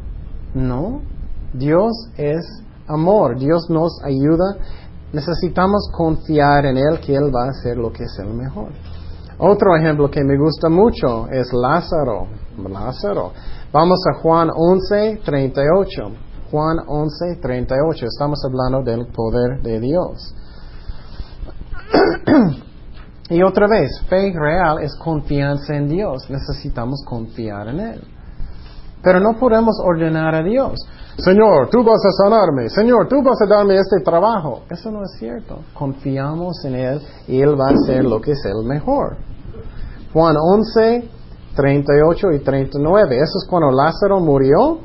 No, 0.54 1.02
Dios 1.54 1.92
es 2.16 2.46
amor, 2.88 3.38
Dios 3.38 3.70
nos 3.70 4.02
ayuda, 4.06 4.56
necesitamos 5.12 5.92
confiar 5.94 6.66
en 6.66 6.78
Él 6.78 7.02
que 7.06 7.14
Él 7.14 7.30
va 7.34 7.48
a 7.48 7.50
hacer 7.50 7.76
lo 7.78 7.92
que 7.92 8.06
es 8.06 8.20
el 8.20 8.34
mejor. 8.34 8.70
Otro 9.44 9.76
ejemplo 9.76 10.08
que 10.12 10.24
me 10.24 10.38
gusta 10.38 10.70
mucho 10.70 11.28
es 11.32 11.52
Lázaro. 11.52 12.28
Lázaro. 12.70 13.32
Vamos 13.74 13.98
a 14.08 14.22
Juan 14.22 14.52
11, 14.56 15.22
38. 15.26 16.12
Juan 16.52 16.78
11, 16.86 17.40
38. 17.42 18.06
Estamos 18.06 18.40
hablando 18.46 18.84
del 18.84 19.08
poder 19.08 19.60
de 19.64 19.80
Dios. 19.80 20.36
y 23.32 23.42
otra 23.42 23.68
vez, 23.68 23.90
fe 24.08 24.32
real 24.32 24.78
es 24.80 24.96
confianza 25.04 25.76
en 25.76 25.88
Dios. 25.88 26.30
Necesitamos 26.30 27.04
confiar 27.04 27.68
en 27.70 27.80
Él. 27.80 28.04
Pero 29.02 29.20
no 29.20 29.40
podemos 29.40 29.76
ordenar 29.84 30.36
a 30.36 30.44
Dios. 30.44 30.80
Señor, 31.18 31.68
tú 31.72 31.84
vas 31.84 32.00
a 32.06 32.12
sanarme. 32.24 32.70
Señor, 32.70 33.08
tú 33.08 33.24
vas 33.24 33.42
a 33.42 33.48
darme 33.48 33.76
este 33.76 34.02
trabajo. 34.06 34.62
Eso 34.70 34.92
no 34.92 35.04
es 35.04 35.14
cierto. 35.18 35.62
Confiamos 35.74 36.64
en 36.64 36.76
Él 36.76 37.02
y 37.28 37.42
Él 37.42 37.60
va 37.60 37.70
a 37.70 37.74
hacer 37.74 38.06
lo 38.06 38.22
que 38.22 38.34
es 38.34 38.46
el 38.46 38.68
mejor. 38.68 39.31
Juan 40.14 40.36
11, 40.38 41.10
38 41.56 42.32
y 42.34 42.40
39. 42.40 43.16
Eso 43.16 43.40
es 43.44 43.48
cuando 43.50 43.72
Lázaro 43.72 44.20
murió. 44.20 44.80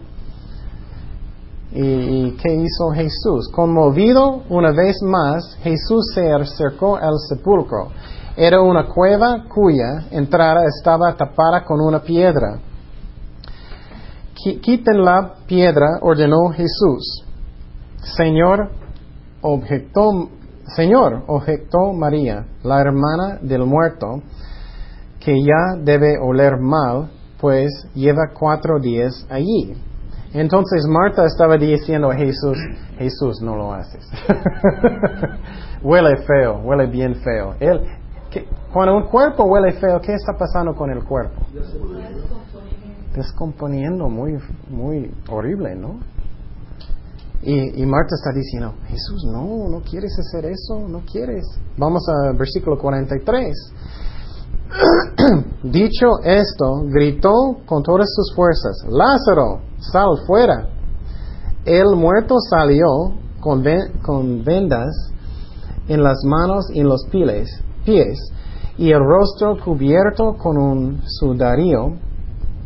¿Y, 1.73 1.83
y 1.83 2.37
qué 2.43 2.55
hizo 2.55 2.91
Jesús? 2.95 3.51
Conmovido 3.53 4.43
una 4.49 4.71
vez 4.73 4.97
más, 5.03 5.57
Jesús 5.63 6.13
se 6.15 6.33
acercó 6.33 6.97
al 6.97 7.15
sepulcro. 7.29 7.89
Era 8.37 8.61
una 8.61 8.87
cueva 8.89 9.45
cuya 9.53 10.07
entrada 10.11 10.65
estaba 10.67 11.15
tapada 11.17 11.65
con 11.65 11.81
una 11.81 12.01
piedra. 12.03 12.59
Qui- 14.35 14.61
Quiten 14.61 15.05
la 15.05 15.35
piedra, 15.47 15.99
ordenó 16.03 16.51
Jesús. 16.51 17.25
Señor, 18.17 18.71
objetó, 19.43 20.29
Señor, 20.75 21.25
objetó 21.27 21.93
María, 21.93 22.47
la 22.63 22.81
hermana 22.81 23.39
del 23.43 23.65
muerto, 23.65 24.21
que 25.21 25.35
ya 25.43 25.77
debe 25.83 26.19
oler 26.19 26.59
mal, 26.61 27.11
pues 27.41 27.71
lleva 27.95 28.31
cuatro 28.39 28.79
días 28.81 29.27
allí. 29.31 29.75
Entonces 30.33 30.87
Marta 30.89 31.25
estaba 31.25 31.57
diciendo 31.57 32.11
a 32.11 32.15
Jesús, 32.15 32.59
Jesús, 32.99 33.41
no 33.43 33.57
lo 33.57 33.73
haces. 33.73 34.07
huele 35.83 36.17
feo, 36.27 36.61
huele 36.65 36.87
bien 36.87 37.15
feo. 37.17 37.55
Él, 37.61 37.81
¿qué- 38.31 38.47
cuando 38.73 38.97
un 38.97 39.05
cuerpo 39.05 39.45
huele 39.45 39.73
feo, 39.73 40.01
¿qué 40.01 40.15
está 40.15 40.33
pasando 40.39 40.75
con 40.75 40.91
el 40.91 41.03
cuerpo? 41.05 41.41
descomponiendo 43.15 44.11
muy, 44.11 44.37
muy 44.69 45.11
horrible, 45.31 45.75
¿no? 45.75 45.99
Y, 47.43 47.81
y 47.83 47.87
Marta 47.87 48.15
está 48.15 48.31
diciendo, 48.37 48.75
Jesús, 48.89 49.25
no, 49.33 49.69
no 49.71 49.81
quieres 49.81 50.13
hacer 50.19 50.45
eso, 50.51 50.87
no 50.89 51.01
quieres. 51.11 51.45
Vamos 51.79 52.03
al 52.09 52.37
versículo 52.37 52.77
43. 52.79 53.55
Dicho 55.63 56.07
esto, 56.25 56.83
gritó 56.87 57.33
con 57.67 57.83
todas 57.83 58.09
sus 58.15 58.35
fuerzas, 58.35 58.77
Lázaro, 58.89 59.61
sal 59.79 60.19
fuera. 60.27 60.69
El 61.65 61.97
muerto 61.97 62.37
salió 62.51 62.87
con, 63.41 63.63
ven- 63.63 63.93
con 64.05 64.45
vendas 64.45 64.95
en 65.89 66.03
las 66.03 66.19
manos 66.25 66.67
y 66.73 66.83
los 66.83 67.07
pies, 67.11 67.49
pies 67.85 68.19
y 68.79 68.91
el 68.91 69.01
rostro 69.01 69.57
cubierto 69.65 70.35
con 70.37 70.59
un 70.59 71.01
sudario 71.07 71.97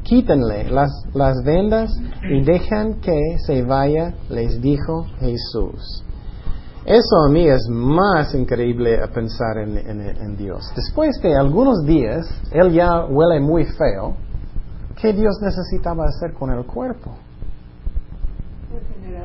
quítenle 0.02 0.68
las, 0.70 0.90
las 1.14 1.36
vendas 1.44 1.90
y 2.30 2.42
dejan 2.42 3.00
que 3.00 3.20
se 3.46 3.62
vaya, 3.62 4.14
les 4.28 4.60
dijo 4.60 5.04
Jesús. 5.20 6.02
Eso 6.84 7.16
a 7.26 7.28
mí 7.30 7.46
es 7.46 7.68
más 7.70 8.34
increíble 8.34 8.98
a 9.02 9.06
pensar 9.08 9.58
en, 9.58 9.76
en- 9.78 10.00
en 10.00 10.36
Dios. 10.36 10.72
Después 10.74 11.20
de 11.22 11.36
algunos 11.36 11.84
días, 11.84 12.26
Él 12.52 12.72
ya 12.72 13.04
huele 13.04 13.38
muy 13.40 13.64
feo. 13.66 14.14
¿Qué 15.00 15.12
Dios 15.12 15.38
necesitaba 15.42 16.04
hacer 16.06 16.32
con 16.34 16.50
el 16.50 16.64
cuerpo? 16.64 17.14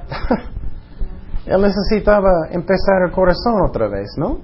Él 1.45 1.61
necesitaba 1.61 2.47
empezar 2.51 3.03
el 3.05 3.11
corazón 3.11 3.61
otra 3.67 3.87
vez, 3.87 4.07
¿no? 4.17 4.39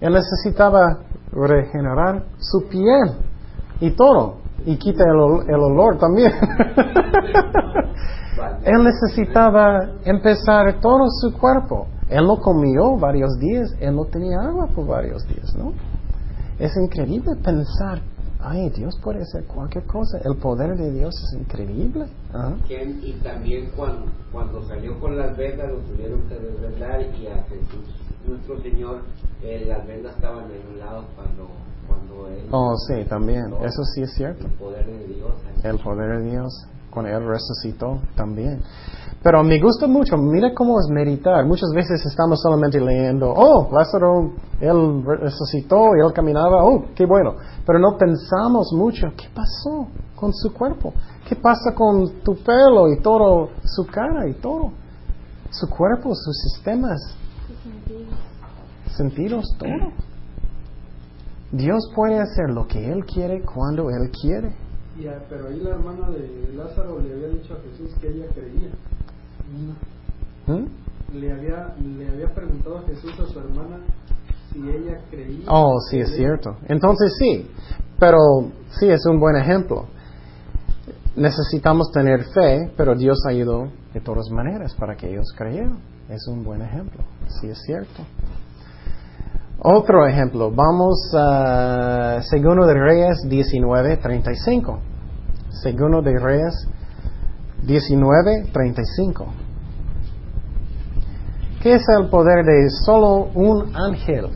Él 0.00 0.12
necesitaba 0.12 0.98
regenerar 1.32 2.24
su 2.38 2.66
piel 2.68 3.12
y 3.80 3.90
todo. 3.92 4.36
Y 4.64 4.76
quita 4.76 5.04
el 5.04 5.16
olor 5.60 5.98
también. 5.98 6.32
Él 8.64 8.84
necesitaba 8.84 9.80
empezar 10.04 10.80
todo 10.80 11.06
su 11.08 11.32
cuerpo. 11.36 11.88
Él 12.12 12.24
no 12.26 12.36
comió 12.40 12.96
varios 12.98 13.38
días, 13.38 13.74
él 13.80 13.94
no 13.96 14.04
tenía 14.04 14.38
agua 14.40 14.66
por 14.74 14.86
varios 14.86 15.26
días, 15.28 15.54
¿no? 15.56 15.72
Es 16.58 16.72
increíble 16.76 17.32
pensar, 17.42 18.00
ay, 18.40 18.68
Dios 18.70 18.94
puede 19.02 19.22
hacer 19.22 19.44
cualquier 19.46 19.84
cosa. 19.86 20.18
El 20.24 20.36
poder 20.36 20.76
de 20.76 20.92
Dios 20.92 21.14
es 21.14 21.40
increíble. 21.40 22.04
Ajá. 22.32 22.54
Y 22.68 23.12
también 23.24 23.70
cuando, 23.74 24.06
cuando 24.30 24.62
salió 24.68 24.98
con 25.00 25.16
las 25.16 25.36
vendas 25.36 25.70
lo 25.70 25.78
tuvieron 25.80 26.20
que 26.28 26.34
desvendar 26.34 27.00
y 27.00 27.26
a 27.28 27.42
Jesús 27.44 27.88
nuestro 28.26 28.60
Señor 28.60 29.02
eh, 29.42 29.64
las 29.66 29.84
vendas 29.86 30.14
estaban 30.14 30.44
anuladas 30.44 31.04
cuando 31.16 31.48
cuando 31.88 32.28
él 32.28 32.46
Oh, 32.52 32.74
sí, 32.86 33.04
también. 33.08 33.46
Eso 33.62 33.82
sí 33.94 34.02
es 34.02 34.12
cierto. 34.14 34.46
el 34.46 34.52
poder 34.52 34.86
de 34.86 35.06
Dios 35.08 35.32
El 35.64 35.78
poder 35.78 36.20
de 36.22 36.30
Dios, 36.30 36.66
cuando 36.92 37.10
Él 37.10 37.26
resucitó 37.26 38.00
también. 38.14 38.60
Pero 39.22 39.42
me 39.44 39.60
gusta 39.60 39.86
mucho, 39.86 40.16
mira 40.16 40.52
cómo 40.54 40.78
es 40.80 40.88
meditar. 40.90 41.44
Muchas 41.46 41.70
veces 41.74 42.04
estamos 42.04 42.40
solamente 42.42 42.80
leyendo, 42.80 43.32
oh, 43.34 43.68
Lázaro, 43.72 44.32
Él 44.60 45.04
resucitó 45.04 45.96
y 45.96 46.04
Él 46.04 46.12
caminaba, 46.12 46.64
oh, 46.64 46.84
qué 46.94 47.06
bueno. 47.06 47.34
Pero 47.64 47.78
no 47.78 47.96
pensamos 47.96 48.72
mucho, 48.76 49.06
¿qué 49.16 49.28
pasó 49.34 49.88
con 50.16 50.32
su 50.32 50.52
cuerpo? 50.52 50.92
¿Qué 51.28 51.36
pasa 51.36 51.72
con 51.74 52.20
tu 52.22 52.34
pelo 52.36 52.92
y 52.92 53.00
todo, 53.00 53.50
su 53.64 53.86
cara 53.86 54.28
y 54.28 54.34
todo? 54.34 54.72
su 55.52 55.68
cuerpo, 55.68 56.14
sus 56.14 56.36
sistemas, 56.50 56.98
sentidos, 58.96 59.44
todo. 59.58 59.92
Dios 61.52 61.90
puede 61.94 62.18
hacer 62.18 62.48
lo 62.48 62.66
que 62.66 62.90
Él 62.90 63.04
quiere 63.04 63.42
cuando 63.42 63.90
Él 63.90 64.10
quiere. 64.10 64.56
Y, 64.98 65.06
ah, 65.06 65.22
pero 65.28 65.48
ahí 65.48 65.60
la 65.60 65.70
hermana 65.70 66.10
de 66.10 66.52
Lázaro 66.54 67.00
le 67.00 67.12
había 67.12 67.28
dicho 67.28 67.54
a 67.54 67.60
Jesús 67.62 67.94
que 68.00 68.08
ella 68.08 68.26
creía. 68.34 68.70
¿Mm? 70.46 71.16
Le 71.16 71.32
había, 71.32 71.74
le 71.78 72.08
había 72.08 72.34
preguntado 72.34 72.78
a 72.78 72.82
Jesús 72.82 73.12
a 73.20 73.26
su 73.26 73.38
hermana 73.38 73.78
si 74.52 74.60
ella 74.60 75.00
creía. 75.10 75.44
Oh, 75.48 75.78
sí, 75.90 75.98
es 75.98 76.14
cierto. 76.14 76.56
Entonces 76.68 77.14
sí, 77.18 77.50
pero 77.98 78.18
sí 78.78 78.88
es 78.88 79.04
un 79.06 79.18
buen 79.18 79.36
ejemplo. 79.36 79.86
Necesitamos 81.16 81.90
tener 81.92 82.24
fe, 82.32 82.70
pero 82.76 82.94
Dios 82.94 83.18
ayudó 83.28 83.68
de 83.92 84.00
todas 84.00 84.30
maneras 84.30 84.74
para 84.74 84.96
que 84.96 85.10
ellos 85.10 85.26
creyeran. 85.36 85.78
Es 86.08 86.26
un 86.26 86.42
buen 86.42 86.62
ejemplo, 86.62 87.02
sí 87.40 87.48
es 87.48 87.58
cierto. 87.64 88.02
Otro 89.64 90.08
ejemplo, 90.08 90.50
vamos 90.50 91.14
a 91.16 92.20
Segundo 92.22 92.66
de 92.66 92.74
Reyes 92.74 93.24
19:35. 93.28 94.80
Segundo 95.50 96.02
de 96.02 96.18
Reyes 96.18 96.66
19:35. 97.64 99.26
¿Qué 101.62 101.74
es 101.74 101.82
el 101.96 102.08
poder 102.10 102.44
de 102.44 102.70
solo 102.84 103.28
un 103.36 103.70
ángel? 103.76 104.30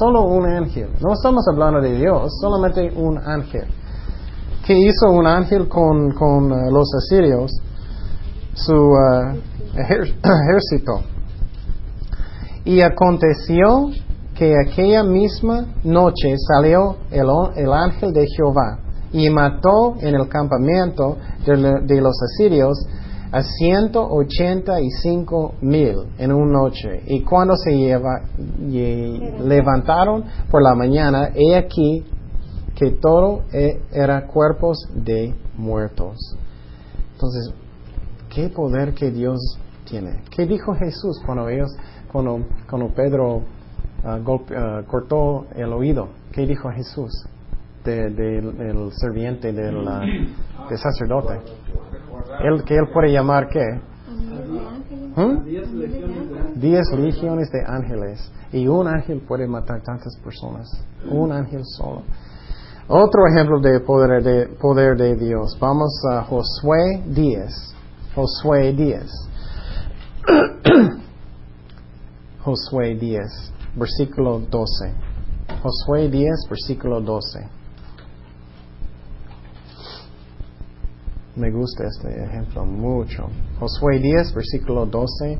Solo 0.00 0.22
un 0.22 0.46
ángel. 0.46 0.88
No 0.98 1.12
estamos 1.12 1.44
hablando 1.46 1.82
de 1.82 1.98
Dios, 1.98 2.32
solamente 2.40 2.90
un 2.96 3.18
ángel. 3.18 3.66
¿Qué 4.64 4.78
hizo 4.78 5.10
un 5.10 5.26
ángel 5.26 5.68
con, 5.68 6.12
con 6.12 6.50
uh, 6.50 6.70
los 6.70 6.88
asirios? 6.94 7.52
Su 8.54 8.72
uh, 8.72 9.36
ejército. 9.76 11.02
Y 12.64 12.80
aconteció 12.80 13.90
que 14.34 14.52
aquella 14.66 15.02
misma 15.04 15.66
noche 15.84 16.34
salió 16.38 16.96
el, 17.10 17.28
ángel 17.72 18.12
de 18.12 18.26
Jehová 18.36 18.78
y 19.12 19.30
mató 19.30 19.94
en 20.00 20.14
el 20.14 20.28
campamento 20.28 21.16
de, 21.46 21.56
lo- 21.56 21.80
de 21.82 22.00
los 22.00 22.14
asirios 22.22 22.76
a 23.30 23.42
185 23.42 25.54
mil 25.62 25.94
en 26.18 26.32
una 26.32 26.52
noche. 26.52 27.02
Y 27.06 27.22
cuando 27.22 27.54
se 27.56 27.70
levantaron 29.40 30.24
por 30.50 30.62
la 30.62 30.74
mañana, 30.74 31.30
he 31.34 31.56
aquí 31.56 32.04
que 32.74 32.90
todo 33.00 33.42
e- 33.52 33.80
era 33.92 34.26
cuerpos 34.26 34.78
de 34.94 35.34
muertos. 35.56 36.16
Entonces, 37.12 37.52
qué 38.34 38.48
poder 38.48 38.94
que 38.94 39.10
Dios 39.10 39.38
tiene. 39.84 40.22
¿Qué 40.30 40.46
dijo 40.46 40.74
Jesús 40.74 41.20
cuando 41.24 41.48
ellos, 41.48 41.70
cuando, 42.10 42.40
cuando 42.68 42.88
Pedro 42.94 43.42
ah, 44.04 44.18
golpe- 44.22 44.54
ah, 44.56 44.82
cortó 44.86 45.46
el 45.54 45.72
oído? 45.72 46.08
¿Qué 46.32 46.46
dijo 46.46 46.70
Jesús 46.70 47.10
de- 47.84 48.10
del 48.10 48.60
el 48.60 48.92
serviente 48.92 49.52
del 49.52 49.84
sacerdote? 50.76 51.40
Él, 52.42 52.64
que 52.64 52.74
él 52.74 52.88
puede 52.92 53.12
llamar 53.12 53.48
qué? 53.48 53.60
De. 53.60 53.80
¿Mm? 55.16 55.44
Diez 55.44 55.72
legiones 55.72 56.28
de 56.28 56.38
ángeles. 56.38 56.60
Diez 56.60 56.86
legiones 56.98 57.50
de 57.50 57.64
ángeles. 57.66 58.32
Y 58.52 58.66
un 58.68 58.86
ángel 58.86 59.20
puede 59.26 59.46
matar 59.46 59.80
tantas 59.82 60.16
personas. 60.22 60.68
Un 61.08 61.32
ángel 61.32 61.62
solo. 61.64 62.02
Otro 62.88 63.26
ejemplo 63.26 63.60
de 63.60 63.80
poder 63.80 64.22
de, 64.22 64.46
poder 64.60 64.96
de 64.96 65.16
Dios. 65.16 65.56
Vamos 65.60 65.92
a 66.12 66.22
Josué 66.22 67.02
10. 67.06 67.74
Josué 68.14 68.72
10. 68.72 69.04
Josué 72.44 72.94
10, 72.96 73.52
versículo 73.76 74.40
12. 74.40 74.94
Josué 75.62 76.08
10, 76.08 76.30
versículo 76.48 77.00
12. 77.00 77.48
Me 81.36 81.50
gusta 81.50 81.84
este 81.84 82.24
ejemplo 82.24 82.64
mucho. 82.64 83.26
Josué 83.58 83.98
10, 83.98 84.34
versículo 84.34 84.86
12 84.86 85.38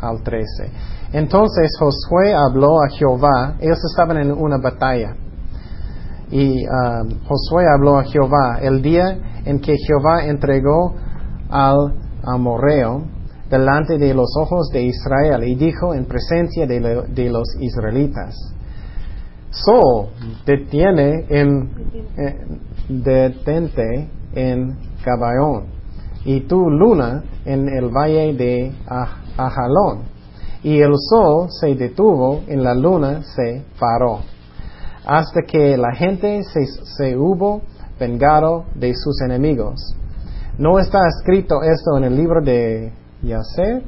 al 0.00 0.22
13. 0.22 0.70
Entonces 1.12 1.70
Josué 1.78 2.34
habló 2.34 2.82
a 2.82 2.88
Jehová. 2.90 3.56
Ellos 3.60 3.78
estaban 3.90 4.18
en 4.18 4.30
una 4.30 4.58
batalla. 4.58 5.16
Y 6.30 6.64
um, 6.66 7.20
Josué 7.26 7.64
habló 7.72 7.98
a 7.98 8.04
Jehová 8.04 8.58
el 8.60 8.80
día 8.80 9.42
en 9.44 9.60
que 9.60 9.76
Jehová 9.76 10.24
entregó 10.24 10.94
al 11.50 11.94
amorreo 12.22 13.13
delante 13.58 13.98
de 13.98 14.12
los 14.14 14.30
ojos 14.38 14.68
de 14.72 14.82
Israel 14.82 15.44
y 15.44 15.54
dijo 15.54 15.94
en 15.94 16.04
presencia 16.06 16.66
de, 16.66 16.80
lo- 16.80 17.02
de 17.02 17.28
los 17.30 17.48
israelitas, 17.60 18.34
Sol, 19.50 20.08
detiene 20.44 21.26
en, 21.28 21.70
eh, 22.18 22.36
detente 22.88 24.08
en 24.34 24.76
Gabaón 25.04 25.66
y 26.24 26.40
tu 26.40 26.68
luna 26.70 27.22
en 27.44 27.68
el 27.68 27.88
valle 27.88 28.34
de 28.34 28.72
Ah- 28.88 29.18
Ajalón. 29.36 30.12
Y 30.62 30.80
el 30.80 30.92
sol 31.10 31.48
se 31.50 31.74
detuvo 31.74 32.40
y 32.48 32.56
la 32.56 32.74
luna 32.74 33.22
se 33.22 33.62
paró 33.78 34.20
hasta 35.06 35.42
que 35.46 35.76
la 35.76 35.92
gente 35.94 36.42
se, 36.44 36.66
se 36.96 37.16
hubo 37.16 37.60
vengado 38.00 38.64
de 38.74 38.92
sus 38.94 39.20
enemigos. 39.22 39.94
¿No 40.58 40.78
está 40.78 41.00
escrito 41.06 41.62
esto 41.62 41.98
en 41.98 42.04
el 42.04 42.16
libro 42.16 42.40
de 42.42 42.90
Yacer? 43.24 43.82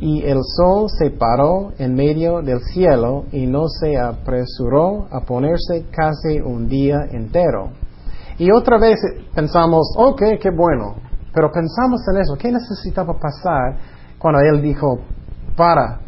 Y 0.00 0.22
el 0.22 0.38
sol 0.56 0.88
se 0.88 1.10
paró 1.10 1.72
en 1.78 1.94
medio 1.94 2.42
del 2.42 2.60
cielo 2.60 3.26
y 3.30 3.46
no 3.46 3.68
se 3.68 3.96
apresuró 3.96 5.06
a 5.12 5.20
ponerse 5.20 5.86
casi 5.90 6.40
un 6.40 6.66
día 6.66 7.06
entero. 7.12 7.70
Y 8.38 8.50
otra 8.50 8.78
vez 8.78 8.98
pensamos, 9.34 9.94
ok, 9.96 10.22
qué 10.40 10.50
bueno, 10.50 10.96
pero 11.32 11.50
pensamos 11.52 12.00
en 12.12 12.20
eso, 12.20 12.34
¿qué 12.36 12.50
necesitaba 12.50 13.14
pasar 13.18 13.78
cuando 14.18 14.40
él 14.40 14.60
dijo, 14.60 14.98
para, 15.56 16.00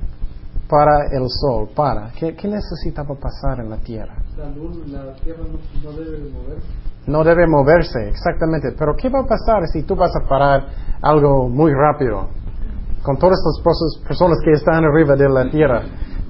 para 0.68 1.06
el 1.12 1.28
sol, 1.28 1.68
para? 1.74 2.10
¿Qué, 2.18 2.34
qué 2.34 2.48
necesitaba 2.48 3.14
pasar 3.14 3.60
en 3.60 3.70
la 3.70 3.76
tierra? 3.76 4.16
La 4.36 5.14
tierra 5.14 5.44
no, 5.44 5.90
no 5.90 5.96
debe 5.96 6.18
de 6.18 6.30
moverse. 6.30 6.83
No 7.06 7.22
debe 7.22 7.46
moverse, 7.46 8.08
exactamente. 8.08 8.72
Pero 8.78 8.94
¿qué 8.96 9.08
va 9.08 9.20
a 9.20 9.26
pasar 9.26 9.66
si 9.72 9.82
tú 9.82 9.94
vas 9.94 10.12
a 10.16 10.26
parar 10.26 10.66
algo 11.02 11.48
muy 11.48 11.72
rápido? 11.72 12.28
Con 13.02 13.18
todas 13.18 13.36
las 13.44 13.60
personas 14.06 14.38
que 14.42 14.52
están 14.52 14.84
arriba 14.84 15.14
de 15.14 15.28
la 15.28 15.50
tierra. 15.50 15.82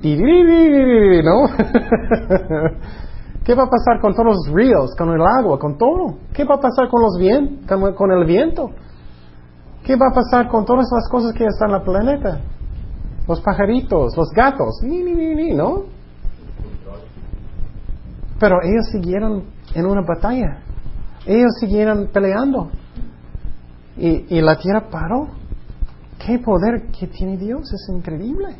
¿No? 0.02 1.46
¿Qué 3.44 3.54
va 3.54 3.64
a 3.64 3.68
pasar 3.68 4.00
con 4.00 4.14
todos 4.14 4.26
los 4.26 4.54
ríos, 4.54 4.94
con 4.96 5.10
el 5.10 5.20
agua, 5.20 5.58
con 5.58 5.76
todo? 5.78 6.16
¿Qué 6.32 6.44
va 6.44 6.54
a 6.56 6.60
pasar 6.60 6.88
con 6.88 7.02
los 7.02 7.18
vien 7.18 7.60
con, 7.68 8.10
el 8.10 8.24
viento? 8.24 8.70
¿Qué 9.84 9.96
va 9.96 10.08
a 10.10 10.14
pasar 10.14 10.48
con 10.48 10.64
todas 10.64 10.86
las 10.90 11.08
cosas 11.10 11.32
que 11.34 11.44
están 11.44 11.70
en 11.70 11.76
el 11.76 11.82
planeta? 11.82 12.40
Los 13.28 13.40
pajaritos, 13.42 14.16
los 14.16 14.30
gatos, 14.30 14.80
ni, 14.82 15.02
ni, 15.02 15.14
ni, 15.14 15.34
ni, 15.34 15.54
¿no? 15.54 15.84
Pero 18.40 18.56
ellos 18.62 18.86
siguieron 18.90 19.44
en 19.74 19.86
una 19.86 20.02
batalla. 20.02 20.62
Ellos 21.26 21.52
siguieron 21.60 22.08
peleando. 22.12 22.70
Y, 23.96 24.40
la 24.40 24.56
tierra 24.56 24.88
paró. 24.90 25.28
¿Qué 26.18 26.38
poder 26.38 26.86
que 26.98 27.06
tiene 27.06 27.36
Dios? 27.36 27.72
Es 27.72 27.88
increíble. 27.94 28.56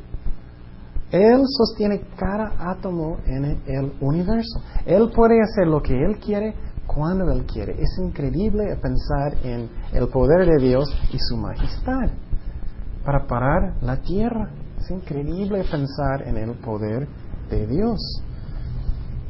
Él 1.11 1.43
sostiene 1.47 2.03
cada 2.17 2.53
átomo 2.59 3.19
en 3.27 3.61
el 3.67 3.93
universo. 4.01 4.61
Él 4.85 5.11
puede 5.15 5.41
hacer 5.43 5.67
lo 5.67 5.81
que 5.81 5.95
Él 5.95 6.19
quiere 6.19 6.55
cuando 6.87 7.31
Él 7.33 7.45
quiere. 7.47 7.73
Es 7.81 7.99
increíble 7.99 8.77
pensar 8.83 9.35
en 9.45 9.69
el 9.93 10.09
poder 10.09 10.47
de 10.47 10.65
Dios 10.65 10.89
y 11.13 11.19
su 11.19 11.37
majestad 11.37 12.11
para 13.05 13.27
parar 13.27 13.75
la 13.83 13.97
tierra. 13.97 14.51
Es 14.79 14.91
increíble 14.91 15.65
pensar 15.71 16.27
en 16.27 16.37
el 16.37 16.53
poder 16.57 17.07
de 17.51 17.67
Dios. 17.67 18.01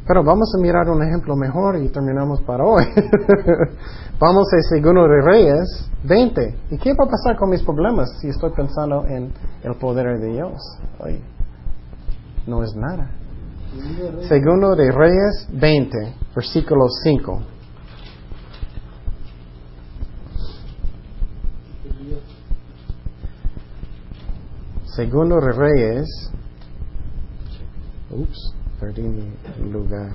Pero 0.06 0.22
vamos 0.22 0.52
a 0.54 0.60
mirar 0.60 0.90
un 0.90 1.02
ejemplo 1.02 1.34
mejor 1.34 1.78
y 1.78 1.88
terminamos 1.88 2.42
para 2.42 2.62
hoy. 2.62 2.84
vamos 4.18 4.46
a 4.52 4.60
Segundo 4.68 5.08
de 5.08 5.22
Reyes 5.22 5.90
20. 6.02 6.58
¿Y 6.72 6.78
qué 6.78 6.92
va 6.92 7.06
a 7.06 7.08
pasar 7.08 7.36
con 7.36 7.48
mis 7.48 7.62
problemas 7.62 8.10
si 8.20 8.28
estoy 8.28 8.50
pensando 8.50 9.06
en 9.06 9.32
el 9.62 9.74
poder 9.76 10.18
de 10.18 10.32
Dios? 10.32 10.60
Ay, 11.02 11.22
no 12.46 12.62
es 12.62 12.76
nada. 12.76 13.10
Segundo 13.72 14.04
de 14.04 14.10
Reyes, 14.10 14.28
Segundo 14.28 14.76
de 14.76 14.92
Reyes 14.92 15.48
20, 15.52 16.14
versículo 16.36 16.86
5. 17.02 17.42
Dios. 22.04 22.20
Segundo 24.94 25.40
de 25.40 25.52
Reyes. 25.52 26.30
Ups, 28.10 28.54
jardín 28.84 29.34
y 29.58 29.70
lugar. 29.70 30.14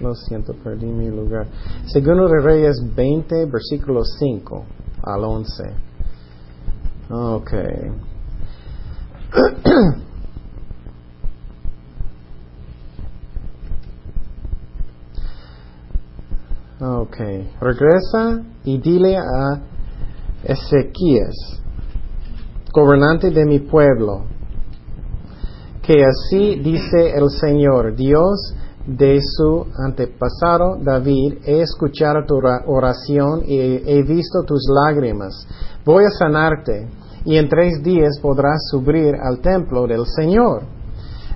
Lo 0.00 0.14
siento, 0.16 0.52
perdí 0.54 0.86
mi 0.86 1.08
lugar. 1.08 1.46
Segundo 1.86 2.26
de 2.26 2.40
Reyes 2.40 2.76
20, 2.94 3.46
versículo 3.46 4.02
5 4.04 4.64
al 5.04 5.24
11. 5.24 5.62
Okay. 7.08 7.92
Ok. 16.84 17.16
Regresa 17.60 18.42
y 18.64 18.78
dile 18.78 19.16
a 19.16 19.60
Ezequías, 20.42 21.62
gobernante 22.72 23.30
de 23.30 23.44
mi 23.44 23.60
pueblo, 23.60 24.24
que 25.80 26.04
así 26.04 26.56
dice 26.56 27.16
el 27.16 27.30
Señor, 27.30 27.94
Dios 27.94 28.56
de 28.84 29.20
su 29.22 29.64
antepasado 29.78 30.76
David, 30.82 31.38
he 31.44 31.60
escuchado 31.60 32.24
tu 32.26 32.40
oración 32.66 33.42
y 33.46 33.60
he 33.60 34.02
visto 34.02 34.42
tus 34.44 34.62
lágrimas. 34.84 35.46
Voy 35.84 36.02
a 36.04 36.10
sanarte 36.10 36.88
y 37.24 37.36
en 37.36 37.48
tres 37.48 37.80
días 37.84 38.18
podrás 38.20 38.60
subir 38.72 39.14
al 39.22 39.38
templo 39.38 39.86
del 39.86 40.04
Señor. 40.04 40.64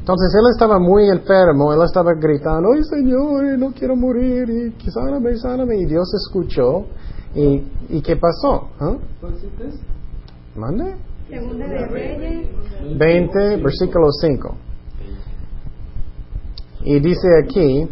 Entonces 0.06 0.32
él 0.36 0.46
estaba 0.52 0.78
muy 0.78 1.08
enfermo, 1.08 1.72
él 1.72 1.80
estaba 1.84 2.12
gritando, 2.14 2.68
¡ay 2.72 2.84
Señor, 2.84 3.58
no 3.58 3.72
quiero 3.72 3.96
morir! 3.96 4.48
Y 4.48 4.88
sáname, 4.88 5.36
sáname. 5.36 5.78
Y 5.78 5.86
Dios 5.86 6.08
escuchó. 6.14 6.86
¿Y, 7.34 7.66
¿y 7.88 8.00
qué 8.02 8.14
pasó? 8.14 8.68
¿Ah? 8.78 8.94
¿Mande? 10.54 10.94
Segunda 11.28 11.66
de 11.66 11.86
Reyes. 11.88 12.48
20, 12.96 13.56
versículo 13.56 14.12
5. 14.12 14.54
Y 16.84 17.00
dice 17.00 17.26
aquí, 17.42 17.88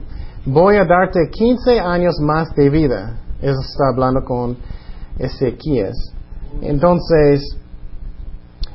voy 0.47 0.77
a 0.77 0.85
darte 0.85 1.19
15 1.29 1.81
años 1.81 2.15
más 2.21 2.55
de 2.55 2.71
vida. 2.71 3.19
Eso 3.43 3.59
está 3.59 3.89
hablando 3.93 4.23
con 4.23 4.57
Ezequías. 5.19 6.15
Entonces, 6.61 7.59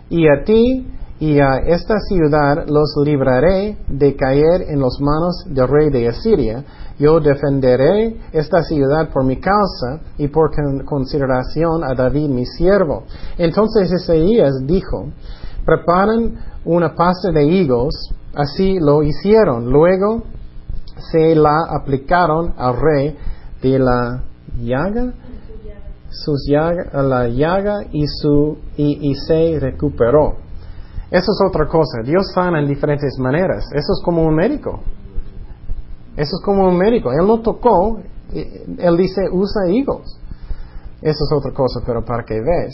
y 0.09 0.27
a 0.27 0.43
ti 0.43 0.85
y 1.19 1.37
a 1.39 1.57
esta 1.57 1.99
ciudad 1.99 2.65
los 2.67 2.95
libraré 3.03 3.77
de 3.89 4.15
caer 4.15 4.61
en 4.69 4.79
las 4.79 4.99
manos 5.01 5.43
del 5.47 5.67
rey 5.67 5.89
de 5.89 6.07
Asiria. 6.07 6.63
Yo 6.97 7.19
defenderé 7.19 8.15
esta 8.31 8.63
ciudad 8.63 9.09
por 9.11 9.25
mi 9.25 9.37
causa 9.37 9.99
y 10.17 10.29
por 10.29 10.51
consideración 10.85 11.83
a 11.83 11.93
David 11.93 12.29
mi 12.29 12.45
siervo. 12.45 13.03
Entonces 13.37 13.91
Isaías 13.91 14.65
dijo, 14.65 15.09
preparen 15.65 16.39
una 16.63 16.95
pasta 16.95 17.31
de 17.31 17.45
higos, 17.45 17.93
así 18.33 18.79
lo 18.79 19.03
hicieron. 19.03 19.69
Luego 19.69 20.23
se 21.11 21.35
la 21.35 21.65
aplicaron 21.69 22.53
al 22.57 22.75
rey 22.79 23.17
de 23.61 23.77
la 23.77 24.23
llaga, 24.57 25.13
la 26.93 27.27
y, 27.91 28.07
su, 28.07 28.57
y 28.77 29.15
se 29.15 29.59
recuperó. 29.59 30.48
Eso 31.11 31.31
es 31.31 31.39
otra 31.47 31.67
cosa. 31.67 32.01
Dios 32.03 32.31
sana 32.33 32.59
en 32.59 32.67
diferentes 32.67 33.17
maneras. 33.17 33.65
Eso 33.71 33.93
es 33.93 34.01
como 34.03 34.23
un 34.23 34.35
médico. 34.35 34.79
Eso 36.15 36.35
es 36.37 36.41
como 36.43 36.67
un 36.67 36.77
médico. 36.77 37.11
Él 37.11 37.25
no 37.25 37.41
tocó, 37.41 37.99
él 38.31 38.97
dice 38.97 39.21
usa 39.31 39.69
higos. 39.69 40.19
Eso 41.01 41.23
es 41.23 41.31
otra 41.33 41.53
cosa, 41.53 41.81
pero 41.85 42.03
para 42.03 42.23
que 42.23 42.35
veas. 42.35 42.73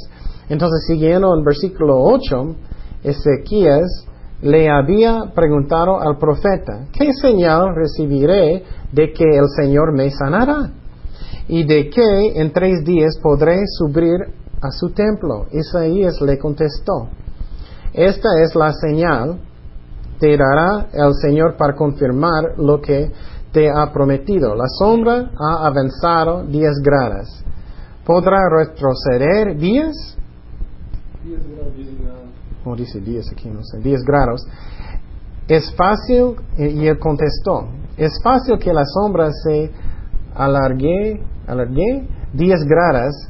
Entonces, 0.50 0.86
siguiendo 0.88 1.34
en 1.36 1.44
versículo 1.44 2.02
8, 2.02 2.56
Ezequías 3.04 4.08
le 4.42 4.70
había 4.70 5.32
preguntado 5.34 6.00
al 6.00 6.18
profeta, 6.18 6.88
¿qué 6.92 7.14
señal 7.14 7.76
recibiré 7.76 8.64
de 8.92 9.14
que 9.14 9.24
el 9.24 9.48
Señor 9.56 9.94
me 9.94 10.10
sanará? 10.12 10.72
Y 11.48 11.64
de 11.66 11.90
que 11.90 12.42
en 12.42 12.52
tres 12.52 12.84
días 12.84 13.18
podré 13.22 13.62
subir 13.78 14.18
a 14.62 14.72
su 14.72 14.90
templo. 14.90 15.46
Isaías 15.52 16.20
le 16.22 16.38
contestó, 16.40 17.10
esta 17.96 18.28
es 18.44 18.54
la 18.56 18.74
señal, 18.74 19.40
te 20.20 20.38
dará 20.38 20.88
el 20.92 21.14
Señor 21.14 21.56
para 21.58 21.76
confirmar 21.76 22.58
lo 22.58 22.82
que 22.82 23.12
te 23.54 23.70
ha 23.70 23.92
prometido. 23.94 24.54
La 24.54 24.68
sombra 24.68 25.32
ha 25.40 25.66
avanzado 25.66 26.44
10 26.46 26.72
grados. 26.84 27.44
¿Podrá 28.06 28.50
retroceder 28.50 29.58
10? 29.58 30.18
10 31.24 31.48
grados. 31.50 31.74
¿Cómo 32.64 32.76
dice 32.76 33.00
10 33.00 33.32
aquí? 33.32 33.50
No 33.50 33.64
sé. 33.64 33.80
10 33.80 34.04
grados. 34.04 34.46
Es 35.48 35.74
fácil, 35.76 36.36
y 36.58 36.88
él 36.88 37.00
contestó, 37.00 37.68
es 37.96 38.20
fácil 38.24 38.58
que 38.58 38.74
la 38.74 38.84
sombra 38.84 39.32
se 39.32 39.72
alargue, 40.34 41.22
alargue 41.48 42.08
10 42.34 42.64
grados, 42.64 43.30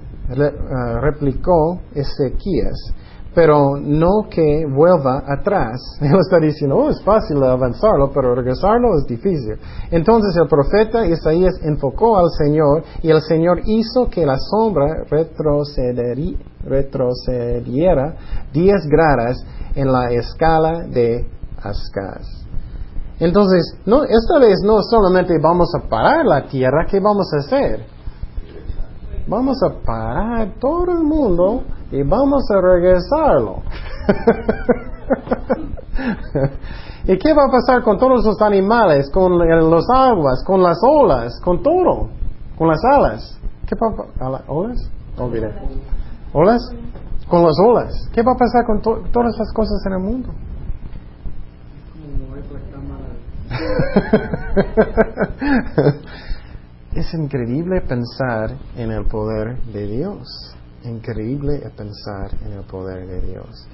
replicó 1.01 1.81
Ezequías 1.93 2.95
pero 3.35 3.75
no 3.77 4.27
que 4.29 4.65
vuelva 4.65 5.23
atrás. 5.27 5.79
Él 6.01 6.17
está 6.19 6.39
diciendo, 6.39 6.77
oh, 6.77 6.89
es 6.89 7.03
fácil 7.03 7.43
avanzarlo, 7.43 8.09
pero 8.13 8.33
regresarlo 8.33 8.97
es 8.97 9.05
difícil. 9.05 9.59
Entonces 9.91 10.35
el 10.41 10.47
profeta 10.47 11.05
Isaías 11.05 11.59
enfocó 11.61 12.17
al 12.17 12.29
Señor 12.37 12.83
y 13.03 13.11
el 13.11 13.21
Señor 13.21 13.61
hizo 13.65 14.09
que 14.09 14.25
la 14.25 14.37
sombra 14.39 15.03
retrocediera 16.65 18.15
10 18.53 18.87
grados 18.87 19.45
en 19.75 19.91
la 19.91 20.11
escala 20.11 20.87
de 20.87 21.27
Ascaz. 21.61 22.45
Entonces, 23.19 23.77
no, 23.85 24.03
esta 24.03 24.39
vez 24.39 24.59
no 24.65 24.81
solamente 24.81 25.37
vamos 25.41 25.69
a 25.75 25.87
parar 25.87 26.25
la 26.25 26.47
tierra, 26.47 26.85
¿qué 26.89 26.99
vamos 26.99 27.27
a 27.33 27.39
hacer? 27.39 27.85
Vamos 29.27 29.57
a 29.63 29.69
parar 29.83 30.53
todo 30.59 30.91
el 30.91 31.03
mundo 31.03 31.63
y 31.91 32.03
vamos 32.03 32.43
a 32.51 32.61
regresarlo. 32.61 33.63
¿Y 37.07 37.17
qué 37.17 37.33
va 37.33 37.45
a 37.45 37.51
pasar 37.51 37.81
con 37.83 37.97
todos 37.97 38.25
los 38.25 38.41
animales, 38.41 39.09
con 39.11 39.37
los 39.37 39.85
aguas, 39.93 40.43
con 40.45 40.63
las 40.63 40.79
olas, 40.81 41.39
con 41.41 41.61
todo, 41.61 42.09
con 42.57 42.67
las 42.67 42.83
alas? 42.83 43.39
¿Qué 43.67 43.75
va 43.75 43.89
a? 44.19 44.41
¿Olas? 44.47 44.89
Olvidé. 45.17 45.53
¿Olas? 46.33 46.67
Con 47.29 47.43
las 47.43 47.59
olas. 47.59 48.09
¿Qué 48.11 48.23
va 48.23 48.31
a 48.33 48.37
pasar 48.37 48.65
con 48.65 48.81
todas 48.81 49.37
las 49.37 49.53
cosas 49.53 49.85
en 49.85 49.93
el 49.93 49.99
mundo? 49.99 50.29
es 56.93 57.13
increíble 57.13 57.81
pensar 57.81 58.55
en 58.75 58.91
el 58.91 59.05
poder 59.05 59.61
de 59.65 59.85
Dios 59.87 60.55
increíble 60.85 61.61
pensar 61.75 62.31
en 62.45 62.53
el 62.53 62.63
poder 62.65 63.07
de 63.07 63.21
Dios. 63.21 63.67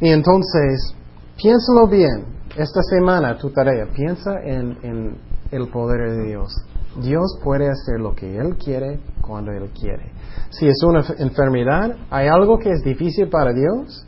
Y 0.00 0.08
entonces, 0.08 0.94
piénsalo 1.36 1.86
bien. 1.88 2.40
Esta 2.56 2.82
semana, 2.82 3.36
tu 3.38 3.50
tarea, 3.50 3.86
piensa 3.94 4.40
en, 4.42 4.76
en 4.82 5.18
el 5.50 5.68
poder 5.68 6.16
de 6.16 6.26
Dios. 6.28 6.52
Dios 7.00 7.38
puede 7.44 7.68
hacer 7.68 8.00
lo 8.00 8.14
que 8.14 8.36
Él 8.36 8.56
quiere 8.56 8.98
cuando 9.20 9.52
Él 9.52 9.70
quiere. 9.70 10.10
Si 10.50 10.66
es 10.66 10.82
una 10.82 11.04
enfermedad, 11.18 11.96
¿hay 12.10 12.26
algo 12.26 12.58
que 12.58 12.70
es 12.70 12.82
difícil 12.82 13.28
para 13.28 13.52
Dios? 13.52 14.04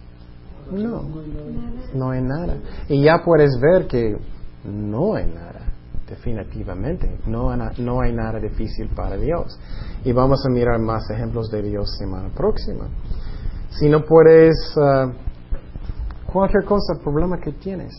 No, 0.72 1.02
no 1.94 2.10
hay 2.10 2.22
nada. 2.22 2.56
Y 2.88 3.02
ya 3.02 3.22
puedes 3.24 3.58
ver 3.60 3.86
que 3.86 4.16
no 4.64 5.14
hay 5.14 5.26
nada 5.26 5.61
definitivamente. 6.08 7.18
No, 7.26 7.54
no 7.56 8.00
hay 8.00 8.12
nada 8.12 8.38
difícil 8.38 8.88
para 8.94 9.16
Dios. 9.16 9.58
Y 10.04 10.12
vamos 10.12 10.44
a 10.46 10.50
mirar 10.50 10.78
más 10.78 11.08
ejemplos 11.10 11.50
de 11.50 11.62
Dios 11.62 11.96
semana 11.98 12.28
próxima. 12.34 12.88
Si 13.70 13.88
no 13.88 14.04
puedes, 14.04 14.54
uh, 14.76 15.10
cualquier 16.30 16.64
cosa, 16.64 17.00
problema 17.02 17.38
que 17.38 17.52
tienes, 17.52 17.94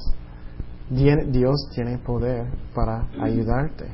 Dios 0.89 1.69
tiene 1.73 1.97
poder 1.97 2.45
para 2.75 3.07
ayudarte 3.19 3.85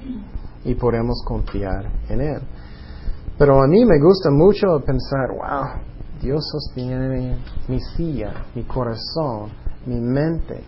y 0.66 0.76
podemos 0.76 1.24
confiar 1.26 1.90
en 2.10 2.22
Él. 2.22 2.42
Pero 3.38 3.62
a 3.64 3.68
mí 3.68 3.86
me 3.86 4.00
gusta 4.00 4.30
mucho 4.30 4.84
pensar, 4.86 5.30
wow, 5.30 5.82
Dios 6.22 6.44
sostiene 6.52 7.38
mi 7.70 7.80
silla, 7.96 8.34
mi 8.54 8.64
corazón, 8.64 9.50
mi 9.86 10.02
mente, 10.02 10.62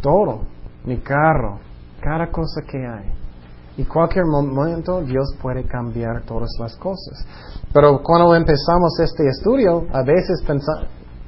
todo, 0.00 0.46
mi 0.86 0.96
carro, 0.98 1.58
cada 2.00 2.30
cosa 2.30 2.62
que 2.62 2.78
hay. 2.78 3.12
Y 3.76 3.84
cualquier 3.84 4.26
momento 4.26 5.00
Dios 5.02 5.34
puede 5.40 5.64
cambiar 5.64 6.22
todas 6.22 6.50
las 6.58 6.76
cosas. 6.76 7.24
Pero 7.72 8.02
cuando 8.02 8.34
empezamos 8.34 8.98
este 9.00 9.26
estudio, 9.28 9.86
a 9.92 10.02
veces 10.02 10.42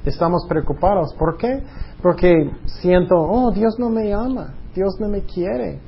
estamos 0.05 0.45
preocupados. 0.47 1.13
¿Por 1.17 1.37
qué? 1.37 1.63
Porque 2.01 2.51
siento, 2.65 3.15
oh, 3.15 3.51
Dios 3.51 3.79
no 3.79 3.89
me 3.89 4.13
ama, 4.13 4.53
Dios 4.75 4.95
no 4.99 5.07
me 5.07 5.21
quiere. 5.21 5.79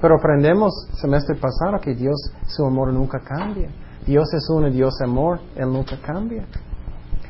Pero 0.00 0.16
aprendemos 0.16 0.72
semestre 0.94 1.36
pasado 1.36 1.78
que 1.80 1.94
Dios, 1.94 2.16
su 2.46 2.64
amor 2.64 2.92
nunca 2.92 3.20
cambia. 3.20 3.68
Dios 4.06 4.32
es 4.32 4.48
uno, 4.48 4.70
Dios 4.70 4.94
amor, 5.02 5.40
Él 5.54 5.70
nunca 5.70 5.96
cambia. 6.00 6.46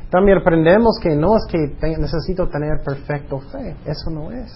También 0.09 0.39
aprendemos 0.39 0.97
que 1.01 1.15
no 1.15 1.35
es 1.35 1.45
que 1.49 1.57
necesito 1.97 2.47
tener 2.47 2.81
perfecto 2.83 3.39
fe, 3.39 3.75
eso 3.85 4.09
no 4.09 4.31
es. 4.31 4.51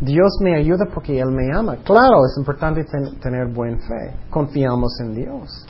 Dios 0.00 0.38
me 0.42 0.56
ayuda 0.56 0.86
porque 0.92 1.18
Él 1.18 1.30
me 1.30 1.54
ama. 1.56 1.76
Claro, 1.84 2.24
es 2.26 2.36
importante 2.38 2.84
ten- 2.84 3.18
tener 3.20 3.46
buen 3.48 3.78
fe. 3.80 4.14
Confiamos 4.30 4.98
en 5.00 5.14
Dios. 5.14 5.66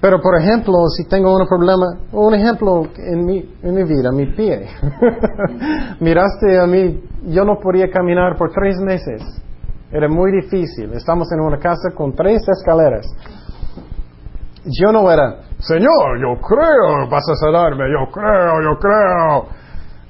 Pero, 0.00 0.20
por 0.22 0.40
ejemplo, 0.40 0.86
si 0.96 1.04
tengo 1.08 1.36
un 1.36 1.46
problema, 1.46 1.86
un 2.12 2.34
ejemplo 2.34 2.84
en 2.96 3.24
mi, 3.26 3.54
en 3.62 3.74
mi 3.74 3.84
vida, 3.84 4.10
mi 4.12 4.26
pie. 4.26 4.66
Miraste 6.00 6.58
a 6.58 6.66
mí, 6.66 7.02
yo 7.26 7.44
no 7.44 7.58
podía 7.58 7.90
caminar 7.90 8.36
por 8.38 8.50
tres 8.50 8.78
meses. 8.80 9.20
Era 9.92 10.08
muy 10.08 10.30
difícil. 10.32 10.92
Estamos 10.94 11.30
en 11.32 11.40
una 11.40 11.58
casa 11.58 11.90
con 11.94 12.14
tres 12.14 12.40
escaleras. 12.48 13.06
Yo 14.64 14.92
no 14.92 15.10
era, 15.10 15.40
Señor, 15.58 16.20
yo 16.20 16.40
creo, 16.40 17.08
vas 17.10 17.24
a 17.28 17.34
sanarme, 17.34 17.84
yo 17.90 18.10
creo, 18.12 18.62
yo 18.62 18.78
creo. 18.78 19.46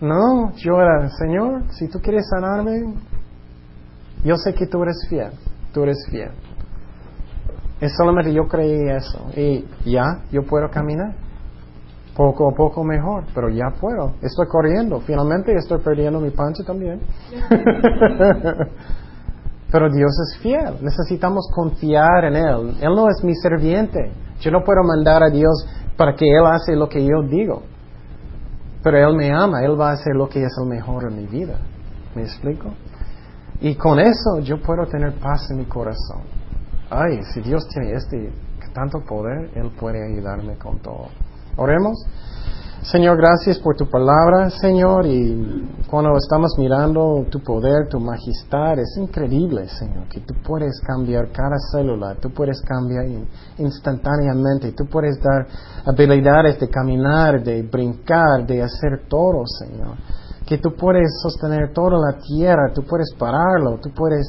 No, 0.02 0.52
yo 0.56 0.80
era, 0.80 1.08
Señor, 1.08 1.62
si 1.70 1.88
tú 1.88 1.98
quieres 2.00 2.28
sanarme, 2.28 2.94
yo 4.24 4.36
sé 4.36 4.54
que 4.54 4.66
tú 4.66 4.82
eres 4.82 5.06
fiel, 5.08 5.30
tú 5.72 5.82
eres 5.82 5.98
fiel. 6.10 6.30
Es 7.80 7.92
solamente 7.96 8.32
yo 8.32 8.46
creí 8.46 8.88
eso. 8.90 9.26
Y 9.36 9.64
ya, 9.90 10.20
yo 10.30 10.42
puedo 10.42 10.68
caminar. 10.68 11.14
Poco 12.14 12.50
a 12.50 12.54
poco 12.54 12.84
mejor, 12.84 13.24
pero 13.34 13.48
ya 13.48 13.70
puedo. 13.80 14.16
Estoy 14.20 14.46
corriendo. 14.48 15.00
Finalmente 15.00 15.54
estoy 15.54 15.78
perdiendo 15.80 16.20
mi 16.20 16.30
pancha 16.30 16.62
también. 16.64 17.00
pero 19.72 19.88
Dios 19.90 20.10
es 20.28 20.38
fiel. 20.42 20.74
Necesitamos 20.82 21.50
confiar 21.54 22.26
en 22.26 22.36
Él. 22.36 22.76
Él 22.82 22.94
no 22.94 23.08
es 23.08 23.24
mi 23.24 23.34
serviente. 23.34 24.12
Yo 24.40 24.50
no 24.50 24.62
puedo 24.62 24.82
mandar 24.82 25.22
a 25.22 25.30
Dios 25.30 25.66
para 25.96 26.14
que 26.14 26.26
Él 26.28 26.44
hace 26.44 26.76
lo 26.76 26.88
que 26.88 27.02
yo 27.02 27.22
digo. 27.22 27.62
Pero 28.82 29.08
Él 29.08 29.16
me 29.16 29.32
ama. 29.32 29.64
Él 29.64 29.80
va 29.80 29.90
a 29.90 29.92
hacer 29.92 30.14
lo 30.14 30.28
que 30.28 30.42
es 30.42 30.52
el 30.60 30.68
mejor 30.68 31.10
en 31.10 31.16
mi 31.16 31.26
vida. 31.26 31.56
¿Me 32.14 32.22
explico? 32.22 32.74
Y 33.60 33.74
con 33.74 33.98
eso 33.98 34.38
yo 34.42 34.60
puedo 34.62 34.86
tener 34.86 35.14
paz 35.18 35.50
en 35.50 35.58
mi 35.58 35.64
corazón. 35.66 36.22
Ay, 36.90 37.20
si 37.32 37.40
Dios 37.40 37.66
tiene 37.68 37.92
este 37.92 38.32
tanto 38.72 39.00
poder, 39.00 39.50
Él 39.54 39.70
puede 39.78 39.98
ayudarme 40.12 40.56
con 40.56 40.78
todo. 40.78 41.08
Oremos. 41.56 41.98
Señor, 42.82 43.18
gracias 43.18 43.58
por 43.58 43.76
tu 43.76 43.90
palabra, 43.90 44.48
Señor, 44.48 45.04
y 45.04 45.68
cuando 45.86 46.16
estamos 46.16 46.54
mirando 46.56 47.26
tu 47.30 47.40
poder, 47.40 47.88
tu 47.90 48.00
majestad, 48.00 48.78
es 48.78 48.96
increíble, 48.96 49.68
Señor, 49.68 50.08
que 50.08 50.20
tú 50.20 50.32
puedes 50.42 50.80
cambiar 50.80 51.30
cada 51.30 51.56
célula, 51.72 52.14
tú 52.14 52.30
puedes 52.30 52.58
cambiar 52.62 53.04
in- 53.04 53.28
instantáneamente, 53.58 54.72
tú 54.72 54.86
puedes 54.86 55.20
dar 55.20 55.46
habilidades 55.84 56.58
de 56.58 56.68
caminar, 56.70 57.42
de 57.42 57.62
brincar, 57.64 58.46
de 58.46 58.62
hacer 58.62 59.02
todo, 59.08 59.42
Señor. 59.46 59.96
Que 60.50 60.58
tú 60.58 60.74
puedes 60.74 61.20
sostener 61.22 61.72
toda 61.72 61.96
la 61.96 62.18
tierra, 62.18 62.72
tú 62.74 62.82
puedes 62.82 63.14
pararlo, 63.16 63.78
tú 63.80 63.90
puedes 63.94 64.26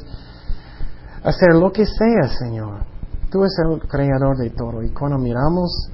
hacer 1.23 1.55
lo 1.55 1.71
que 1.71 1.83
sea, 1.83 2.29
Señor. 2.37 2.85
Tú 3.31 3.39
eres 3.39 3.57
el 3.65 3.79
creador 3.87 4.37
de 4.37 4.51
todo. 4.51 4.83
Y 4.83 4.91
cuando 4.91 5.17
miramos 5.17 5.89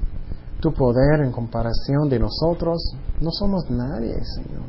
tu 0.60 0.70
poder 0.74 1.22
en 1.24 1.32
comparación 1.32 2.10
de 2.10 2.18
nosotros, 2.18 2.76
no 3.22 3.30
somos 3.30 3.70
nadie, 3.70 4.14
Señor. 4.34 4.66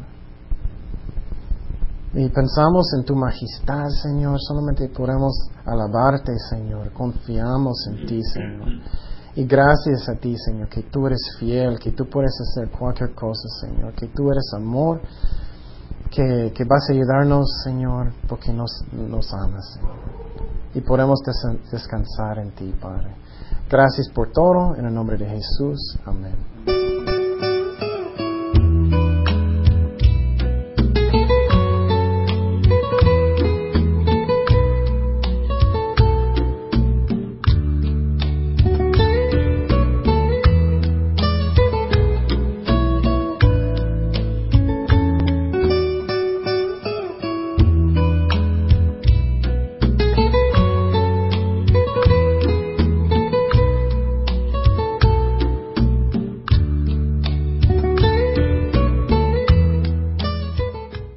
Y 2.14 2.30
pensamos 2.30 2.88
en 2.97 3.03
tu 3.03 3.16
majestad, 3.16 3.88
Señor, 4.01 4.38
solamente 4.39 4.88
podemos 4.88 5.34
alabarte, 5.66 6.32
Señor. 6.49 6.93
Confiamos 6.93 7.86
en 7.88 8.05
ti, 8.07 8.24
Señor. 8.24 8.70
Y 9.36 9.45
gracias 9.45 10.10
a 10.10 10.16
ti, 10.16 10.36
Señor, 10.38 10.70
que 10.70 10.84
tú 10.84 11.05
eres 11.05 11.22
fiel, 11.39 11.78
que 11.80 11.91
tú 11.91 12.10
puedes 12.10 12.36
hacer 12.41 12.72
cualquier 12.72 13.14
cosa, 13.14 13.47
Señor, 13.62 13.93
que 13.93 14.07
tú 14.07 14.32
eres 14.32 14.51
amor, 14.55 15.01
que, 16.12 16.51
que 16.55 16.64
vas 16.66 16.89
a 16.89 16.93
ayudarnos, 16.93 17.45
Señor, 17.64 18.12
porque 18.28 18.51
nos, 18.53 18.72
nos 18.91 19.32
amas, 19.34 19.74
Señor. 19.76 19.95
Y 20.74 20.82
podemos 20.82 21.20
des- 21.26 21.72
descansar 21.72 22.39
en 22.39 22.51
ti, 22.51 22.74
Padre. 22.80 23.16
Gracias 23.70 24.10
por 24.10 24.32
todo, 24.32 24.76
en 24.76 24.86
el 24.86 24.93
nombre 24.93 25.18
de 25.18 25.26
Jesús. 25.28 25.97
Amén. 26.05 26.99